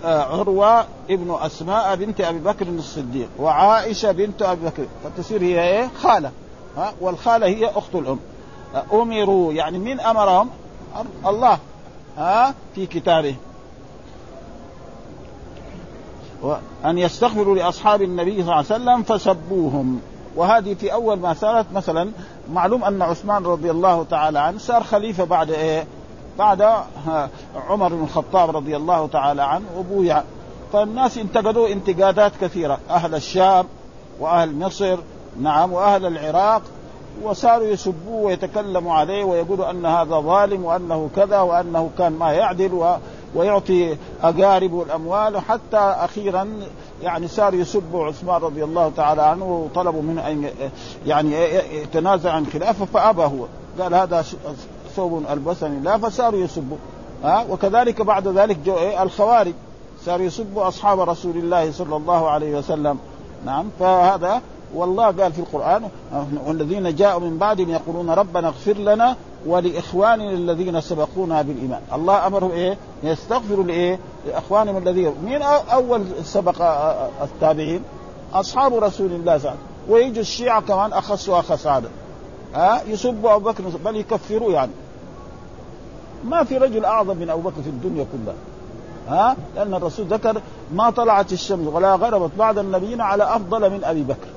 [0.05, 4.87] عروة ابن أسماء بنت أبي بكر الصديق وعائشة بنت أبي بكر.
[5.05, 6.31] فتصير هي إيه؟ خالة.
[6.77, 8.19] ها؟ والخالة هي أخت الأم.
[8.93, 10.51] أمروا يعني مين أمرهم؟
[11.27, 11.59] الله.
[12.17, 13.35] ها؟ في كتابه.
[16.85, 20.01] أن يستغفروا لأصحاب النبي صلى الله عليه وسلم فسبوهم.
[20.37, 22.11] وهذه في أول ما صارت مثلا
[22.53, 25.87] معلوم أن عثمان رضي الله تعالى عنه صار خليفة بعد إيه؟
[26.39, 26.63] بعد
[27.69, 30.25] عمر بن الخطاب رضي الله تعالى عنه وأبويا.
[30.73, 33.67] فالناس انتقدوا انتقادات كثيرة أهل الشام
[34.21, 34.99] وأهل مصر
[35.41, 36.63] نعم وأهل العراق
[37.23, 42.73] وصاروا يسبوه ويتكلموا عليه ويقولوا أن هذا ظالم وأنه كذا وأنه كان ما يعدل
[43.35, 46.49] ويعطي أقاربه الأموال حتى أخيرا
[47.03, 50.51] يعني صار يسبوا عثمان رضي الله تعالى عنه وطلبوا منه أن
[51.07, 51.33] يعني
[51.73, 53.47] يتنازع عن خلافه فأبى هو.
[53.81, 54.25] قال هذا
[54.97, 55.81] ثوب ألبسني.
[55.81, 56.77] لا فصاروا يسبوا
[57.25, 59.55] ها؟ وكذلك بعد ذلك جو إيه الخوارج.
[60.05, 62.99] صاروا يسبوا أصحاب رسول الله صلى الله عليه وسلم.
[63.47, 64.41] نعم فهذا
[64.75, 65.89] والله قال في القرآن
[66.47, 69.17] والذين جاءوا من بعدهم يقولون ربنا اغفر لنا
[69.47, 71.81] ولاخواننا الذين سبقونا بالإيمان.
[71.95, 76.63] الله أمرهم إيه؟ يستغفروا لإيه؟ لإخوانهم الذين مين أول سبق
[77.23, 77.83] التابعين؟
[78.35, 79.57] أصحاب رسول الله صلى الله عليه وسلم.
[79.89, 81.89] ويجوا الشيعة كمان اخس واخس هذا.
[82.55, 84.73] ها؟ يسبوا أبو بكر بل يكفروا يعني.
[86.25, 88.35] ما في رجل أعظم من أبو بكر في الدنيا كلها.
[89.09, 90.41] ها؟ لأن الرسول ذكر
[90.75, 94.29] ما طلعت الشمس ولا غربت بعد النبيين على أفضل من أبي بكر.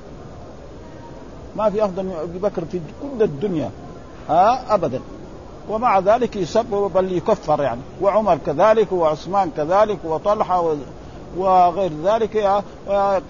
[1.56, 3.70] ما في أفضل من أبي بكر في كل الدنيا.
[4.28, 5.00] ها؟ ابدا.
[5.68, 7.80] ومع ذلك يسب بل يكفر يعني.
[8.00, 10.74] وعمر كذلك وعثمان كذلك وطلحة و...
[11.36, 12.62] وغير ذلك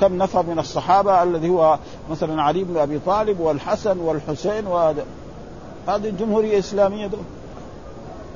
[0.00, 1.78] كم نفر من الصحابة الذي هو
[2.11, 5.04] مثلا علي بن أبي طالب والحسن والحسين وهذا
[5.88, 7.20] هذه الجمهوريه الاسلاميه دول.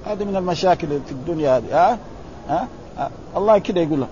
[0.06, 1.98] هذه من المشاكل في الدنيا هذه ها؟
[2.48, 2.68] ها,
[2.98, 4.06] ها؟ الله كده يقول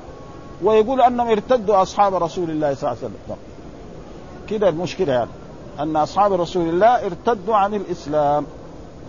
[0.63, 3.37] ويقول أنهم ارتدوا أصحاب رسول الله صلى الله عليه وسلم.
[4.51, 5.31] كده المشكلة يعني.
[5.79, 8.47] أن أصحاب رسول الله ارتدوا عن الإسلام.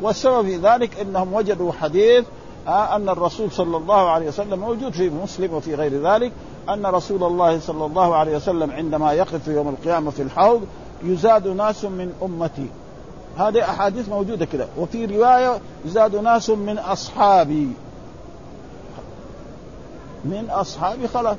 [0.01, 2.25] والسبب في ذلك إنهم وجدوا حديث
[2.67, 6.31] أن الرسول صلى الله عليه وسلم موجود في مسلم وفي غير ذلك
[6.69, 10.61] أن رسول الله صلى الله عليه وسلم عندما يقف يوم القيامة في الحوض
[11.03, 12.67] يزاد ناس من أمتي.
[13.37, 14.67] هذه أحاديث موجودة كده.
[14.77, 17.67] وفي رواية يزاد ناس من أصحابي.
[20.25, 21.37] من أصحابي خلاص.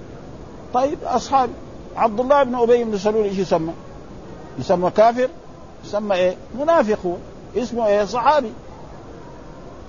[0.75, 1.53] طيب اصحابي
[1.97, 3.73] عبد الله بن أبي بن سلول إيش يسمى؟
[4.61, 5.29] يسمى كافر
[5.85, 6.99] يسمى إيه؟ منافق.
[7.07, 7.17] هو
[7.57, 8.53] اسمه إيه؟ صحابي.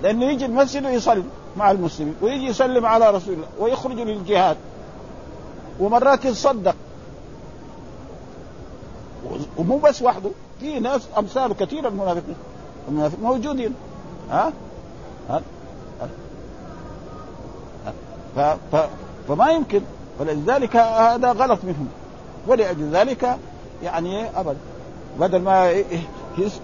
[0.02, 1.22] لأنه يجي المسجد ويصلي
[1.56, 4.56] مع المسلمين ويجي يسلم على رسول الله ويخرج للجهاد.
[5.80, 6.74] ومرات يتصدق.
[9.56, 10.30] ومو بس وحده
[10.60, 12.36] في ناس أمثال كثيرة المنافقين.
[12.88, 13.74] المنافق موجودين.
[14.30, 14.52] ها؟
[15.30, 15.42] ها,
[16.00, 16.08] ها؟
[18.36, 18.76] ف...
[18.76, 18.88] ف...
[19.28, 19.80] فما يمكن.
[20.18, 21.88] فلذلك هذا غلط منهم.
[22.46, 23.38] ولأجل ذلك
[23.82, 24.56] يعني ابدا
[25.20, 25.82] بدل ما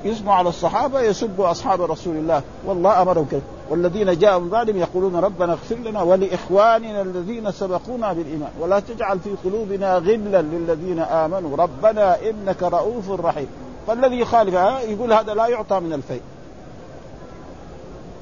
[0.04, 2.42] يسمع على الصحابة يسبوا أصحاب رسول الله.
[2.66, 3.40] والله أمرهم كذا.
[3.70, 8.50] والذين جاءوا من بعدهم يقولون ربنا اغفر لنا ولإخواننا الذين سبقونا بالإيمان.
[8.60, 11.56] ولا تجعل في قلوبنا غلا للذين آمنوا.
[11.56, 13.46] ربنا إنك رؤوف رحيم.
[13.86, 14.54] فالذي يخالف
[14.88, 16.22] يقول هذا لا يعطى من الفيء.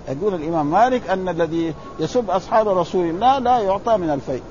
[0.09, 4.43] يقول الإمام مالك أن الذي يسب أصحاب رسول الله لا يعطى من الفيء.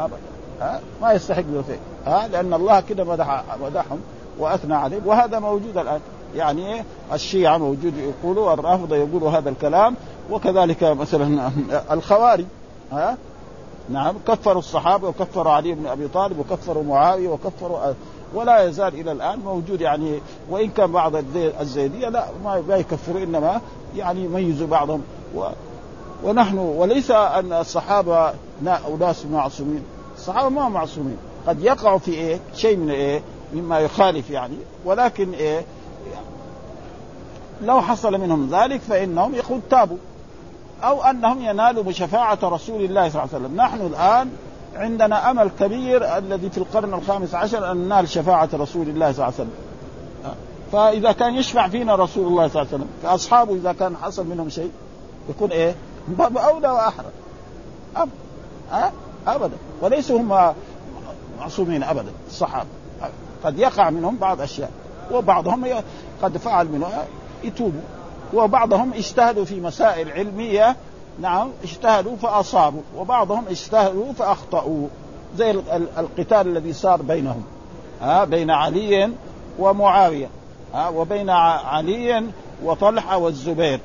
[0.00, 4.00] ابدا ما يستحق الفيء ها؟ لأن الله كده مدح مدحهم
[4.38, 5.06] وأثنى عليهم.
[5.06, 6.00] وهذا موجود الآن.
[6.34, 9.96] يعني الشيعة موجود يقولوا الرافضة يقولوا هذا الكلام
[10.30, 11.50] وكذلك مثلا
[11.90, 12.44] الخوارج
[12.92, 13.16] ها؟
[13.88, 17.78] نعم كفروا الصحابة وكفروا علي بن أبي طالب وكفروا معاوية وكفروا
[18.34, 20.20] ولا يزال إلى الآن موجود يعني.
[20.50, 23.60] وإن كان بعض الزيدية لا ما يكفروا إنما
[23.96, 25.02] يعني يميزوا بعضهم.
[25.36, 25.44] و
[26.24, 28.32] ونحن وليس أن الصحابة
[28.62, 29.82] أناس معصومين.
[30.16, 31.16] الصحابة ما معصومين.
[31.46, 33.22] قد يقعوا في إيه؟ شيء من إيه؟
[33.54, 34.56] مما يخالف يعني.
[34.84, 35.64] ولكن إيه؟
[37.62, 39.96] لو حصل منهم ذلك فإنهم يقول تابوا.
[40.82, 43.56] أو أنهم ينالوا بشفاعة رسول الله صلى الله عليه وسلم.
[43.56, 44.30] نحن الآن
[44.74, 49.24] عندنا أمل كبير الذي في القرن الخامس عشر أن ننال شفاعة رسول الله صلى الله
[49.24, 49.70] عليه وسلم.
[50.72, 54.48] فإذا كان يشفع فينا رسول الله صلى الله عليه وسلم فاصحابه إذا كان حصل منهم
[54.48, 54.70] شيء
[55.28, 55.74] يكون إيه؟
[56.08, 57.06] باب أولى وأحرى.
[57.96, 58.08] أب...
[58.72, 58.92] أه؟
[59.26, 59.56] ابدا.
[59.80, 60.54] وليسوا هم
[61.40, 62.68] معصومين ابدا الصحابة.
[63.44, 64.70] قد يقع منهم بعض أشياء
[65.12, 65.66] وبعضهم
[66.22, 66.88] قد فعل منه
[67.44, 67.80] يتوبوا.
[68.34, 70.76] وبعضهم اجتهدوا في مسائل علمية
[71.20, 72.82] نعم اجتهدوا فأصابوا.
[72.96, 74.88] وبعضهم اجتهدوا فأخطأوا.
[75.36, 75.50] زي
[75.98, 77.42] القتال الذي صار بينهم
[78.00, 79.10] ها بين علي
[79.58, 80.28] ومعاوية
[80.74, 82.24] ها وبين علي
[82.64, 83.80] وطلحة والزبير.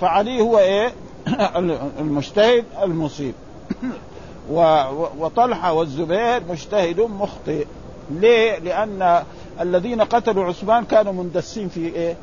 [0.00, 0.92] فعلي هو إيه؟
[2.00, 3.34] المجتهد المصيب.
[5.18, 7.66] وطلحة والزبير مجتهد مخطئ.
[8.10, 9.22] ليه؟ لأن
[9.60, 12.16] الذين قتلوا عثمان كانوا مندسين في إيه؟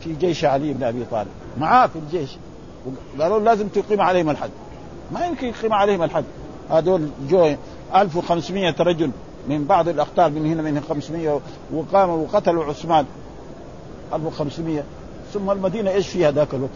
[0.00, 1.28] في جيش علي بن أبي طالب.
[1.58, 2.30] معاه في الجيش.
[3.20, 4.50] قالوا لازم تقيم عليهم الحد.
[5.12, 6.24] ما يمكن يقيم عليهم الحد.
[6.70, 7.54] هذول جو
[7.94, 9.10] 1500 رجل
[9.48, 11.40] من بعض الاقطار من هنا من 500
[11.74, 13.06] وقاموا وقتلوا عثمان.
[14.14, 14.82] 1500
[15.32, 16.70] ثم المدينة إيش فيها ذاك الوقت؟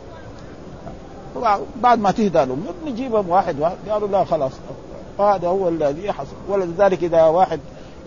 [1.82, 3.76] بعد ما تهدى لهم نجيبهم واحد واحد.
[3.88, 4.52] قالوا لا خلاص.
[5.20, 7.60] هذا هو الذي حصل ولذلك إذا واحد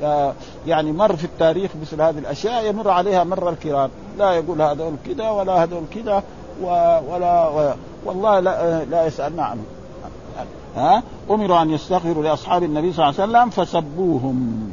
[0.03, 0.33] آه،
[0.67, 5.29] يعني مر في التاريخ مثل هذه الأشياء يمر عليها مر الكرام لا يقول هذول كذا
[5.29, 6.23] ولا هذول كذا
[7.09, 7.73] ولا
[8.05, 9.61] والله لا, لا يسالنا عنه
[10.75, 14.71] ها؟ أمروا أن يستغفروا لأصحاب النبي صلى الله عليه وسلم فسبوهم.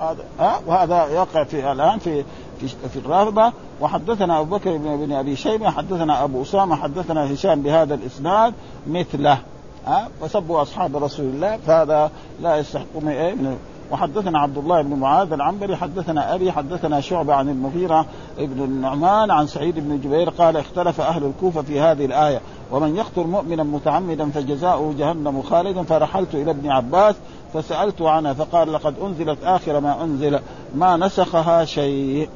[0.00, 2.24] هذا ها؟ وهذا يقع في الآن في
[2.66, 8.54] في, الرافضه وحدثنا أبو بكر بن, أبي شيبة حدثنا أبو أسامة حدثنا هشام بهذا الإسناد
[8.86, 9.38] مثله.
[9.86, 12.10] ها؟ فسبوا أصحاب رسول الله فهذا
[12.42, 13.58] لا يستحق من إيه من
[13.90, 18.06] وحدثنا عبد الله بن معاذ العنبري حدثنا أبي حدثنا شعبة عن المغيرة
[18.38, 22.40] بن النعمان عن سعيد بن جبير قال اختلف أهل الكوفة في هذه الآية.
[22.72, 25.82] ومن يقتل مؤمنا متعمدا فجزاؤه جهنم خالدا.
[25.82, 27.14] فرحلت إلى ابن عباس
[27.54, 30.40] فسألت عنها فقال لقد أنزلت آخر ما أنزل
[30.74, 32.28] ما نسخها شيء.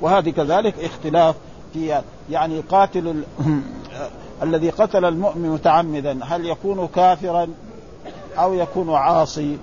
[0.00, 1.34] وهذه كذلك اختلاف
[1.72, 3.24] في يعني قاتل ال...
[4.42, 7.48] الذي قتل المؤمن متعمدا هل يكون كافرا
[8.38, 9.58] أو يكون عاصي؟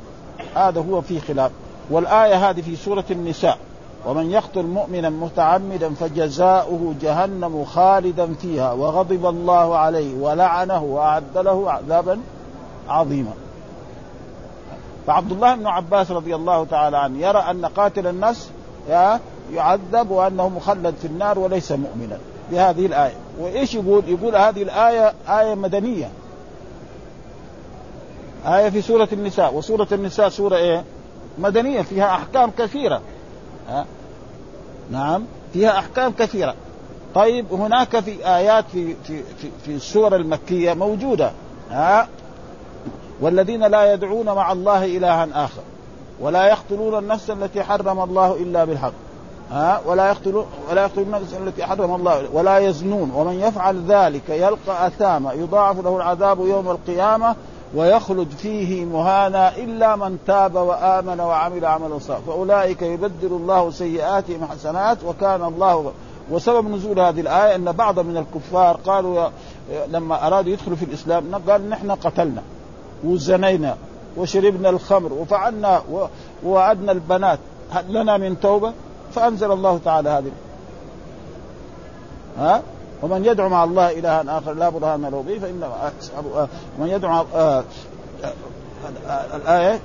[0.55, 1.51] هذا هو في خلاف.
[1.89, 3.57] والآية هذه في سورة النساء
[4.05, 12.19] ومن يقتل مؤمنا متعمدا فجزاؤه جهنم خالدا فيها وغضب الله عليه ولعنه وأعد له عذابا
[12.89, 13.33] عظيما.
[15.07, 18.49] فعبد الله بن عباس رضي الله تعالى عنه يرى أن قاتل النفس
[19.53, 22.17] يعذب وأنه مخلد في النار وليس مؤمنا.
[22.51, 23.15] بهذه الآية.
[23.39, 26.09] وإيش يقول؟ يقول هذه الآية آية مدنية.
[28.45, 29.53] آية في سورة النساء.
[29.53, 30.83] وسورة النساء سورة إيه؟
[31.37, 31.81] مدنية.
[31.81, 33.01] فيها أحكام كثيرة.
[33.69, 33.85] ها؟
[34.91, 35.23] نعم.
[35.53, 36.55] فيها أحكام كثيرة.
[37.15, 41.31] طيب هناك في آيات في في في, في السور المكية موجودة.
[41.71, 42.07] ها؟
[43.21, 45.61] والذين لا يدعون مع الله إلها آخر.
[46.19, 48.93] ولا يقتلون النفس التي حرم الله إلا بالحق.
[49.53, 54.87] ها ولا يقتلون ولا يقتلون النفس التي حرم الله ولا يزنون ومن يفعل ذلك يلقى
[54.87, 57.35] أثاما يضاعف له العذاب يوم القيامة
[57.75, 62.21] ويخلد فيه مهانا إلا من تاب وآمن وعمل عملا صالحا.
[62.27, 65.91] فأولئك يبدل الله سيئاتهم حسنات وكان الله
[66.31, 69.29] وسبب نزول هذه الآية أن بعض من الكفار قالوا
[69.87, 72.41] لما أرادوا يدخلوا في الإسلام قال نحن قتلنا
[73.03, 73.77] وزنينا
[74.17, 75.81] وشربنا الخمر وفعلنا
[76.43, 77.39] ووعدنا البنات
[77.71, 78.73] هل لنا من توبة؟
[79.15, 80.31] فأنزل الله تعالى هذه.
[82.37, 82.61] ها؟
[83.01, 85.61] ومن يدعو مع الله إلها آخر لا برهان له به فان
[86.79, 87.25] من يدعو
[89.35, 89.79] الآية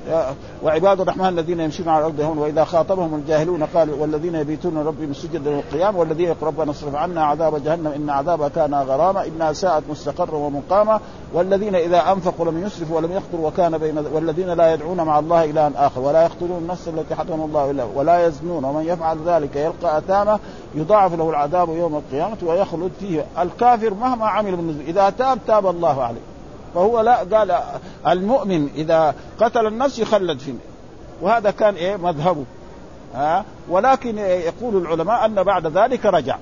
[0.62, 5.50] وعباد الرحمن الذين يمشون على الأرض هون وإذا خاطبهم الجاهلون قالوا والذين يبيتون ربهم سجدا
[5.50, 10.36] والقيام والذين يقول ربنا اصرف عنا عذاب جهنم إن عذابها كان غراما إنها ساءت مستقرا
[10.36, 11.00] ومقاما
[11.32, 15.72] والذين إذا أنفقوا لم يسرفوا ولم يقتروا وكان بين والذين لا يدعون مع الله إلها
[15.76, 20.38] آخر ولا يقتلون النفس التي حرم الله إلا ولا يزنون ومن يفعل ذلك يلقى أثاما
[20.74, 26.02] يضاعف له العذاب يوم القيامة ويخلد فيه الكافر مهما عمل بالنسبة إذا تاب تاب الله
[26.02, 26.37] عليه.
[26.78, 27.58] فهو لا قال
[28.06, 30.54] المؤمن إذا قتل النفس يخلد فيه
[31.22, 32.44] وهذا كان إيه مذهبه.
[33.14, 36.38] ها؟ ولكن يقول العلماء أن بعد ذلك رجع.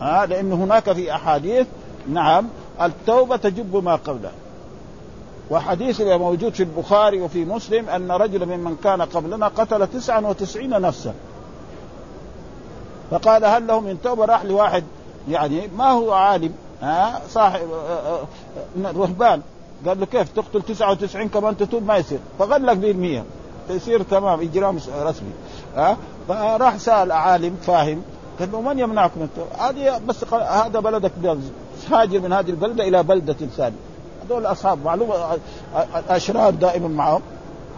[0.00, 1.66] ها؟ لأن هناك في أحاديث
[2.08, 2.48] نعم
[2.82, 4.32] التوبة تجب ما قبلها
[5.50, 11.14] وحديث موجود في البخاري وفي مسلم أن رجلا ممن كان قبلنا قتل تسعا وتسعين نفسا.
[13.10, 14.84] فقال هل له من توبة؟ راح لواحد.
[15.28, 16.54] يعني ما هو عالم.
[16.82, 17.68] ها؟ صاحب
[18.84, 19.42] رهبان
[19.86, 22.18] قال له كيف؟ تقتل 99 كمان تتوب ما يصير.
[22.38, 23.24] فغلق به المية.
[23.70, 25.32] يصير تمام إجرام رسمي.
[25.76, 25.96] ها؟
[26.28, 28.02] فراح سأل عالم فاهم.
[28.38, 29.28] قال له من يمنعكم من
[29.58, 31.12] هذه بس هذا بلدك
[31.90, 33.76] هاجر من هذه البلده إلى بلدة ثانية.
[34.26, 35.14] هذول أصحاب معلومة
[35.96, 37.22] الاشرار دائما معهم.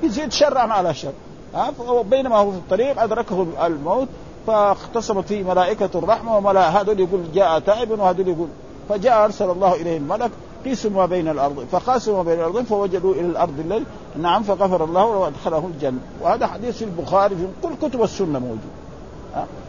[0.02, 1.12] يزيد شرا على شر.
[1.55, 4.09] ها؟ بينما هو في الطريق أدركه الموت
[4.46, 8.48] فاختصمت فيه ملائكة الرحمة وملا هذول يقول جاء تائب وهذول يقول
[8.89, 10.30] فجاء أرسل الله اليه الملك
[10.64, 13.85] قيسوا ما بين الأرض فقاسوا ما بين الأرض فوجدوا إلى الأرض الليل.
[14.16, 15.99] نعم فغفر الله وأدخله الجنة.
[16.20, 18.70] وهذا حديث في البخاري في كل كتب السنة موجود.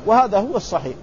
[0.05, 0.95] وهذا هو الصحيح.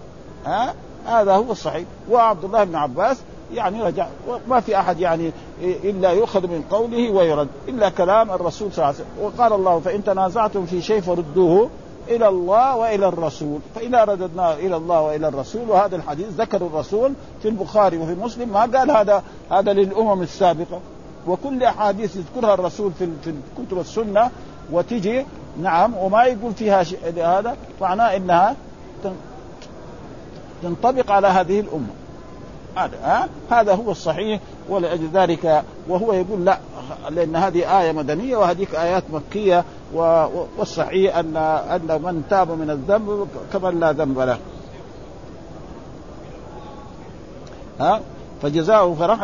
[0.46, 0.74] ها؟
[1.06, 1.84] هذا هو الصحيح.
[2.10, 3.18] وعبد الله بن عباس
[3.54, 5.32] يعني رجع وما في أحد يعني
[5.62, 9.24] إلا يؤخذ من قوله ويرد إلا كلام الرسول صلى الله عليه وسلم.
[9.24, 11.70] وقال الله فإن تنازعتم في شيء فردوه
[12.08, 13.60] إلى الله وإلى الرسول.
[13.74, 18.60] فإذا رددناه إلى الله وإلى الرسول وهذا الحديث ذكر الرسول في البخاري وفي مسلم ما
[18.60, 20.80] قال هذا هذا للأمم السابقة.
[21.26, 24.30] وكل أحاديث يذكرها الرسول في في كتب السنة
[24.72, 25.26] وتجي
[25.62, 26.84] نعم وما يقول فيها
[27.38, 28.56] هذا معناه إنها
[30.62, 31.94] تنطبق على هذه الأمة.
[32.76, 36.58] هذا ها؟ هذا هو الصحيح ولأجل ذلك وهو يقول لا.
[37.10, 39.64] لأن هذه آية مدنية وهذيك آيات مكية
[40.58, 44.38] والصحيح ان أن من تاب من الذنب كمن لا ذنب له.
[47.80, 48.00] ها؟
[48.42, 49.22] فجزاؤه فرح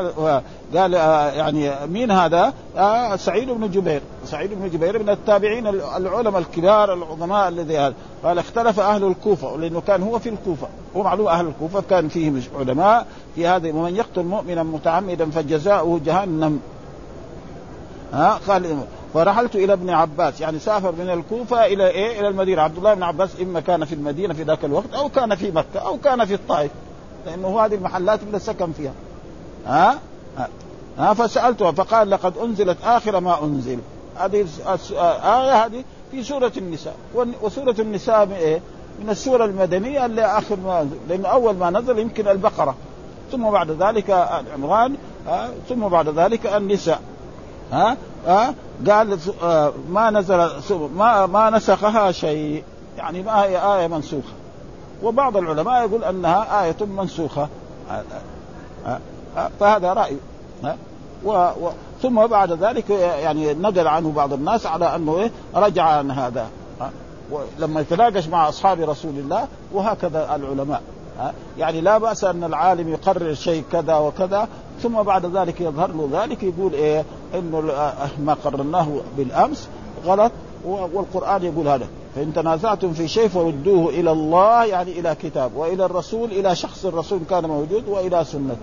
[0.76, 6.38] قال آه، يعني مين هذا؟ آه سعيد بن جبير، سعيد بن جبير من التابعين العلماء
[6.38, 7.94] الكبار العظماء الذي هذا،
[8.24, 13.06] قال اختلف أهل الكوفة لأنه كان هو في الكوفة، ومعلوم أهل الكوفة كان فيهم علماء
[13.34, 16.60] في هذا ومن يقتل مؤمنا متعمدا فجزاؤه جهنم.
[18.12, 18.78] ها؟ قال
[19.14, 20.40] فرحلت إلى ابن عباس.
[20.40, 23.94] يعني سافر من الكوفة إلى إيه؟ إلى المدينة، عبد الله بن عباس إما كان في
[23.94, 26.70] المدينة في ذاك الوقت أو كان في مكة أو كان في الطائف.
[27.26, 28.92] لأنه هذه المحلات اللي سكن فيها.
[29.66, 29.98] ها؟
[30.98, 33.78] ها؟ فسالته فقال لقد أنزلت آخر ما أنزل.
[34.16, 34.46] هذه
[34.90, 36.94] الايه هذه في سورة النساء.
[37.42, 38.60] وسورة النساء من إيه؟
[39.02, 40.96] من السورة المدنية اللي آخر ما أنزل.
[41.08, 42.74] لأنه أول ما نزل يمكن البقرة.
[43.32, 44.10] ثم بعد ذلك
[44.54, 44.96] عمران
[45.68, 47.00] ثم بعد ذلك النساء.
[47.72, 47.96] ها؟
[48.26, 48.54] ها؟
[48.90, 49.18] قال
[49.90, 50.50] ما نزل
[50.96, 52.64] ما ما نسخها شيء.
[52.96, 54.32] يعني ما هي آية منسوخة.
[55.02, 57.48] وبعض العلماء يقول أنها آية منسوخة.
[59.60, 60.16] فهذا رأي.
[61.24, 61.30] و...
[61.30, 61.70] و...
[62.02, 66.46] ثم بعد ذلك يعني نقل عنه بعض الناس على أنه إيه؟ رجع عن هذا.
[67.58, 70.82] لما يتناقش مع أصحاب رسول الله وهكذا العلماء.
[71.58, 74.48] يعني لا بأس أن العالم يقرر شيء كذا وكذا
[74.82, 77.04] ثم بعد ذلك يظهر له ذلك يقول إيه
[77.34, 77.60] إنه
[78.18, 79.68] ما قررناه بالأمس
[80.04, 80.32] غلط
[80.64, 81.86] والقرآن يقول هذا.
[82.14, 87.20] فإن تنازعتم في شيء فردوه إلى الله يعني إلى كتاب وإلى الرسول إلى شخص الرسول
[87.30, 88.56] كان موجود وإلى سنته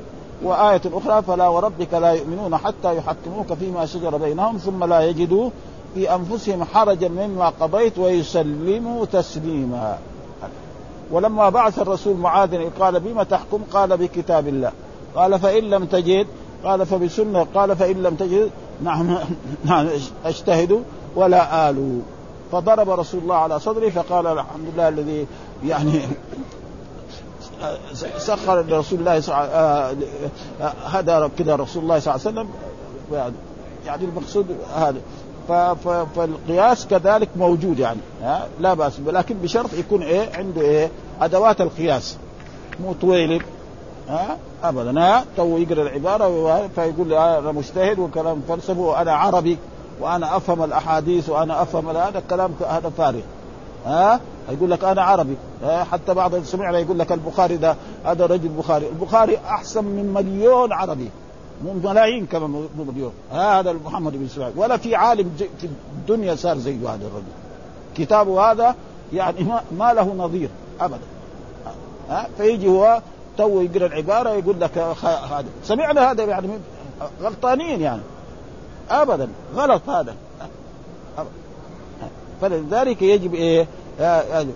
[0.43, 5.49] وآية أخرى فلا وربك لا يؤمنون حتى يحكموك فيما شجر بينهم ثم لا يجدوا
[5.95, 9.97] في أنفسهم حرجا مما قضيت ويسلموا تسليما.
[11.11, 14.71] ولما بعث الرسول معاذ قال بما تحكم؟ قال بكتاب الله.
[15.15, 16.27] قال فإن لم تجد
[16.63, 18.51] قال فبسنة قال فإن لم تجد
[18.83, 19.17] نعم
[19.65, 19.87] نعم
[20.25, 20.79] اجتهدوا
[21.15, 22.01] ولا آلوا
[22.51, 25.27] فضرب رسول الله على صدره فقال الحمد لله الذي
[25.65, 26.01] يعني
[28.17, 30.07] سخر لرسول الله عليه وسلم
[30.85, 32.49] هذا كذا رسول الله صلى الله عليه وسلم.
[33.85, 34.45] يعني المقصود
[34.75, 34.97] هذا.
[36.15, 37.99] فالقياس كذلك موجود يعني
[38.59, 40.91] لا بأس لكن بشرط يكون إيه عنده إيه
[41.21, 42.17] أدوات القياس.
[42.79, 43.43] مو طويل.
[44.09, 45.01] ها؟ ابدا.
[45.01, 49.57] ها؟ تو يقرأ العبارة فيقول أنا مجتهد وكلام فلسفه وأنا عربي
[50.01, 53.21] وأنا أفهم الأحاديث وأنا أفهم هذا الكلام هذا فارغ.
[53.85, 55.35] ها؟ يقول لك أنا عربي.
[55.91, 57.75] حتى بعض سمعنا يقول لك البخاري ده
[58.05, 58.87] هذا رجل بخاري.
[58.87, 61.09] البخاري أحسن من مليون عربي.
[61.83, 63.11] ملايين كما مليون.
[63.31, 64.53] هذا محمد بن إسماعيل.
[64.57, 67.35] ولا في عالم في الدنيا صار زي هذا الرجل.
[67.95, 68.75] كتابه هذا
[69.13, 69.45] يعني
[69.77, 70.49] ما له نظير.
[70.81, 70.99] ابدا.
[72.09, 73.01] ها؟ فيجي هو
[73.37, 75.45] تو يقرأ العبارة يقول لك هذا.
[75.63, 76.47] سمعنا هذا يعني
[77.21, 78.01] غلطانين يعني.
[78.89, 80.15] ابدا غلط هذا.
[82.41, 83.67] فلذلك يجب إيه؟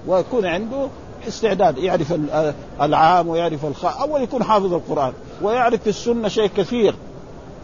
[0.08, 0.88] ويكون عنده
[1.28, 2.14] استعداد يعرف
[2.82, 6.96] العام ويعرف الخاء أول يكون حافظ القرآن ويعرف في السنة شيء كثير.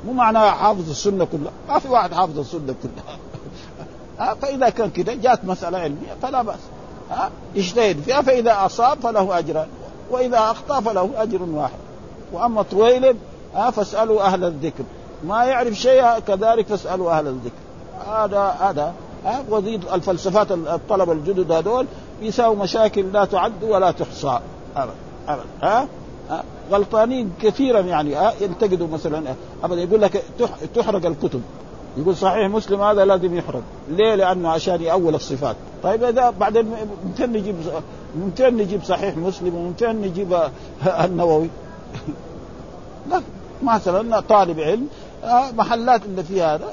[0.05, 1.51] مو معناه حافظ السنة كلها.
[1.70, 3.18] ما في واحد حافظ السنة كلها.
[4.41, 6.59] فإذا كان كذا جات مسألة علمية فلا بأس.
[7.11, 9.68] ها يجتهد فيها فإذا أصاب فله أجران.
[10.12, 11.80] وإذا أخطأ فله أجر واحد.
[12.34, 13.16] وأما طويل
[13.72, 14.84] فاسألوا أهل الذكر.
[15.24, 17.56] ما يعرف شيء كذلك فاسألوا أهل الذكر.
[18.08, 18.93] هذا هذا
[19.49, 21.86] وزيد الفلسفات الطلبة الجدد هذول
[22.22, 24.39] يساووا مشاكل لا تعد ولا تحصى.
[24.76, 24.93] ابدا
[25.28, 25.88] ابدا ها
[26.72, 29.24] غلطانين كثيرا يعني ينتقدوا مثلا
[29.64, 30.24] ابدا يقول لك
[30.76, 31.41] تحرق الكتب.
[31.98, 33.62] يقول صحيح مسلم هذا لازم يحرق.
[33.89, 36.76] ليه؟ لأنه عشان يأول الصفات طيب إذا بعدين
[37.06, 37.56] ممكن نجيب
[38.20, 40.39] ممكن نجيب صحيح مسلم وممكن نجيب
[41.04, 41.50] النووي؟
[43.10, 43.22] لا.
[43.64, 44.88] مثلا طالب علم
[45.58, 46.68] محلات اللي فيها هذا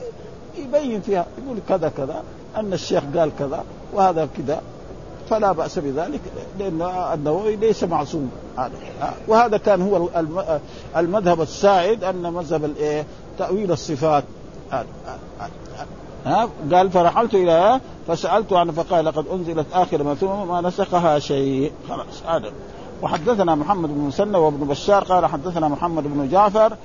[0.58, 2.22] يبين فيها يقول كذا كذا
[2.56, 4.62] أن الشيخ قال كذا وهذا كذا.
[5.30, 6.20] فلا بأس بذلك
[6.58, 6.82] لأن
[7.14, 8.30] النووي ليس معصوم.
[9.28, 10.08] وهذا كان هو
[10.96, 13.06] المذهب السائد أن مذهب الإيه؟
[13.38, 14.24] تأويل الصفات.
[16.26, 21.72] ها؟ قال فرحلت إلى فسألت عنه فقال لقد أنزلت آخر ما ثم ما نسخها شيء.
[21.88, 22.52] خلاص هذا.
[23.02, 26.76] وحدثنا محمد بن مسنى وابن بشار قال حدثنا محمد بن جعفر.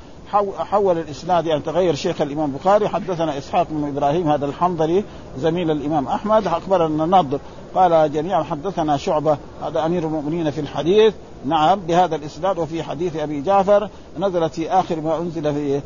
[0.58, 5.04] حول الإسناد يعني تغير شيخ الإمام البخاري حدثنا إسحاق بن إبراهيم هذا الحنظلي
[5.38, 6.48] زميل الإمام أحمد.
[6.48, 7.40] أخبرنا نضر
[7.76, 11.14] قال جميعا حدثنا شعبة هذا أمير المؤمنين في الحديث.
[11.46, 15.82] نعم بهذا الإسناد وفي حديث أبي جعفر نزلت في آخر ما أنزل في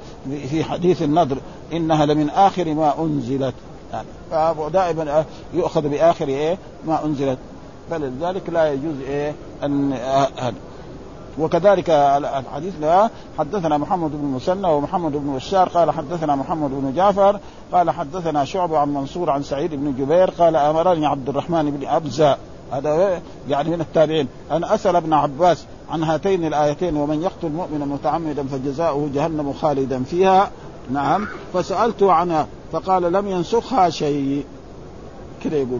[0.47, 1.37] في حديث النضر
[1.73, 3.53] إنها لمن آخر ما أنزلت.
[3.93, 7.37] يعني دائما يؤخذ بآخر إيه ما أنزلت.
[7.89, 9.93] فلذلك لا يجوز إيه أن
[10.37, 10.53] هذا.
[11.39, 17.39] وكذلك الحديث لا حدثنا محمد بن مسنى ومحمد بن بشار قال حدثنا محمد بن جعفر
[17.73, 22.37] قال حدثنا شعبة عن منصور عن سعيد بن جبير قال أمرني عبد الرحمن بن أبزة.
[22.71, 24.27] هذا يعني من التابعين.
[24.51, 30.51] أن أسأل ابن عباس عن هاتين الآيتين ومن يقتل مؤمنا متعمدا فجزاؤه جهنم خالدا فيها.
[30.91, 31.27] نعم.
[31.53, 34.45] فسالته عنها فقال لم ينسخها شيء.
[35.43, 35.79] كذا يقول.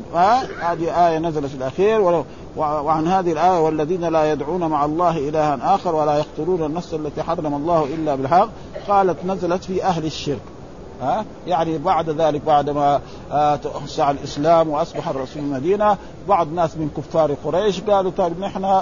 [0.62, 2.24] هذه آية نزلت في الأخير
[2.58, 7.54] وعن هذه الآية والذين لا يدعون مع الله إلها آخر ولا يقتلون النفس التي حرم
[7.54, 8.50] الله إلا بالحق
[8.88, 10.42] قالت نزلت في أهل الشرك.
[11.02, 13.02] ها؟ يعني بعد ذلك بعد ما
[13.56, 15.98] توسع الإسلام وأصبح الرسول المدينة
[16.28, 18.82] بعض ناس من كفار قريش قالوا طيب نحن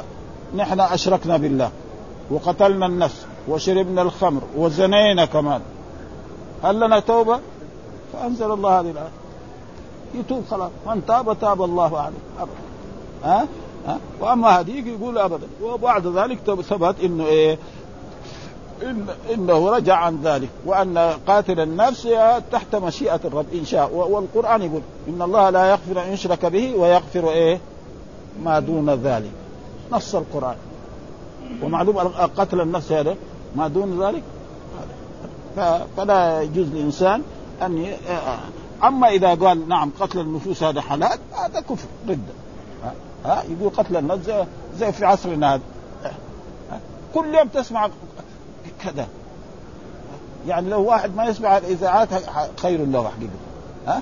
[0.56, 1.72] نحن أشركنا بالله
[2.32, 5.62] وقتلنا النفس وشربنا الخمر وزنينا كمان.
[6.64, 7.40] هل لنا توبة؟
[8.14, 9.12] فأنزل الله هذه الآية.
[10.16, 10.72] يتوب خلاص.
[10.88, 12.48] من تاب تاب الله عليه.
[13.24, 13.48] ها؟
[13.88, 15.48] ها؟ وأما هذيك يقول ابدا.
[15.64, 16.40] وبعد ذلك
[16.70, 17.58] ثبت إنه إيه؟
[18.84, 22.08] إن إنه رجع عن ذلك وأن قاتل النفس
[22.52, 23.46] تحت مشيئة الرب.
[23.54, 27.60] إن شاء والقرآن يقول إن الله لا يغفر أن يشرك به ويغفر إيه؟
[28.44, 29.32] ما دون ذلك.
[29.92, 30.56] نص القرآن.
[31.64, 31.98] ومعلوم
[32.38, 33.16] قتل النفس هذا
[33.56, 34.24] ما دون ذلك؟
[35.98, 37.22] فلا يجوز للإنسان
[37.62, 37.94] أن
[38.84, 42.34] أما إذا قال نعم قتل النفوس هذا حلال هذا كفر ردة
[43.26, 44.32] ها؟ يقول قتل النفس
[44.78, 45.62] زي في عصرنا هذا.
[47.14, 47.90] كل يوم تسمع
[48.84, 49.08] كذا.
[50.48, 52.10] يعني لو واحد ما يسمع الإذاعات
[52.60, 53.32] خير له حقيقه
[53.88, 54.02] ها؟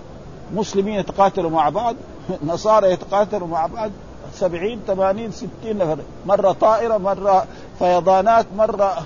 [0.54, 1.96] مسلمين يتقاتلوا مع بعض
[2.48, 3.92] نصارى يتقاتلوا مع بعض
[4.34, 5.98] سبعين ثمانين ستين نفر.
[6.26, 7.46] مرة طائرة مرة
[7.80, 8.98] فيضانات مرة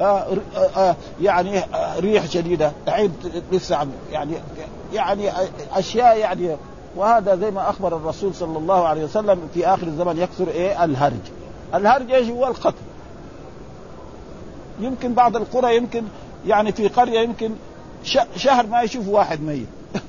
[0.00, 0.26] آه،
[0.76, 1.62] آه، يعني
[1.98, 2.72] ريح شديدة.
[2.88, 3.12] الحين
[3.52, 4.32] لسه يعني
[4.92, 5.30] يعني
[5.72, 6.56] أشياء يعني.
[6.96, 11.12] وهذا زي ما أخبر الرسول صلى الله عليه وسلم في آخر الزمن يكثر إيه؟ الهرج.
[11.74, 12.76] الهرج إيش؟ هو القتل.
[14.80, 16.04] يمكن بعض القرى يمكن
[16.46, 17.50] يعني في قرية يمكن
[18.36, 19.66] شهر ما يشوف واحد ميت.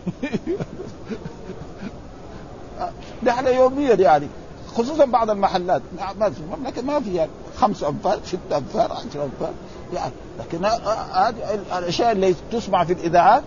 [3.24, 4.28] نحن يوميا يعني
[4.76, 5.82] خصوصا بعض المحلات.
[6.20, 9.54] ما في لكن ما في يعني خمس أنفار ست أنفار عشر أنفار.
[9.94, 13.44] يعني لكن هذه الأشياء اللي تسمع في الإذاعات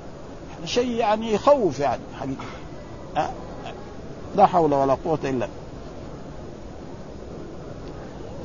[0.65, 2.03] شيء يعني يخوف يعني.
[2.21, 2.45] حقيقة.
[4.37, 5.49] لا حول ولا قوة إلا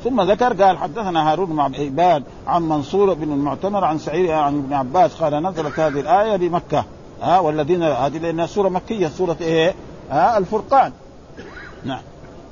[0.04, 4.72] ثم ذكر قال حدثنا هارون بن عباد عن منصور بن المعتمر عن سعيد عن ابن
[4.72, 6.84] عباس قال نزلت هذه الآية بمكة.
[7.22, 9.74] ها والذين هذه لأنها سورة مكية سورة إيه؟
[10.10, 10.92] ها الفرقان.
[11.84, 12.02] نعم.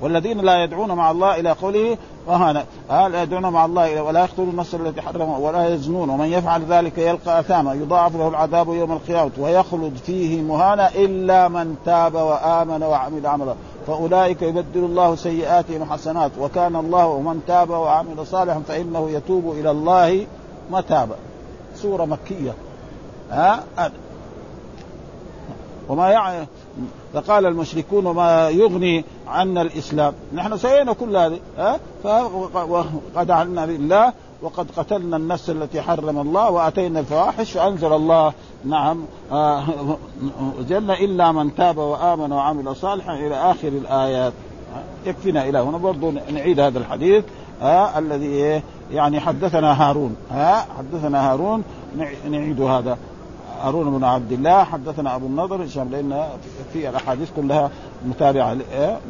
[0.01, 3.23] والذين لا يدعون مع الله إلى قوله وهنا لا.
[3.23, 7.75] يدعون مع الله ولا يقتلون النفس التي حرم ولا يزنون؟ ومن يفعل ذلك يلقى أثاما
[7.75, 13.55] يضاعف له العذاب يوم القيامة ويخلد فيه مهانا إلا من تاب وآمن وعمل عملا.
[13.87, 20.27] فأولئك يبدل الله سيئاتهم حسنات وكان الله ومن تاب وعمل صالحا فإنه يتوب إلى الله
[20.71, 21.17] متابا.
[21.77, 22.55] سورة مكية.
[23.31, 23.65] ها؟
[25.89, 26.47] وما يعني
[27.15, 30.13] فقال المشركون وما يغني عنا الإسلام.
[30.35, 34.13] نحن سوينا كل هذه ها؟ فقد عنا لله
[34.43, 38.33] وقد قتلنا النفس التي حرم الله وأتينا الفواحش فأنزل الله.
[38.65, 39.65] نعم آه
[40.69, 44.33] جل إلا من تاب وآمن وعمل صالحا إلى آخر الآيات.
[45.07, 45.79] يكفينا إلى هنا.
[45.79, 47.25] برضو نعيد هذا الحديث
[47.63, 48.63] آه الذي
[48.93, 51.65] يعني حدثنا هارون ها؟ حدثنا هارون
[52.29, 52.99] نعيد هذا.
[53.65, 56.29] هارون بن عبد الله حدثنا أبو النضر هشام لأن
[56.73, 57.71] في الأحاديث كلها
[58.07, 58.55] متابعة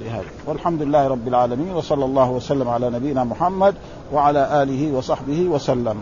[0.01, 0.25] لهذا.
[0.47, 3.75] والحمد لله رب العالمين وصلى الله وسلم على نبينا محمد
[4.13, 6.01] وعلى آله وصحبه وسلم.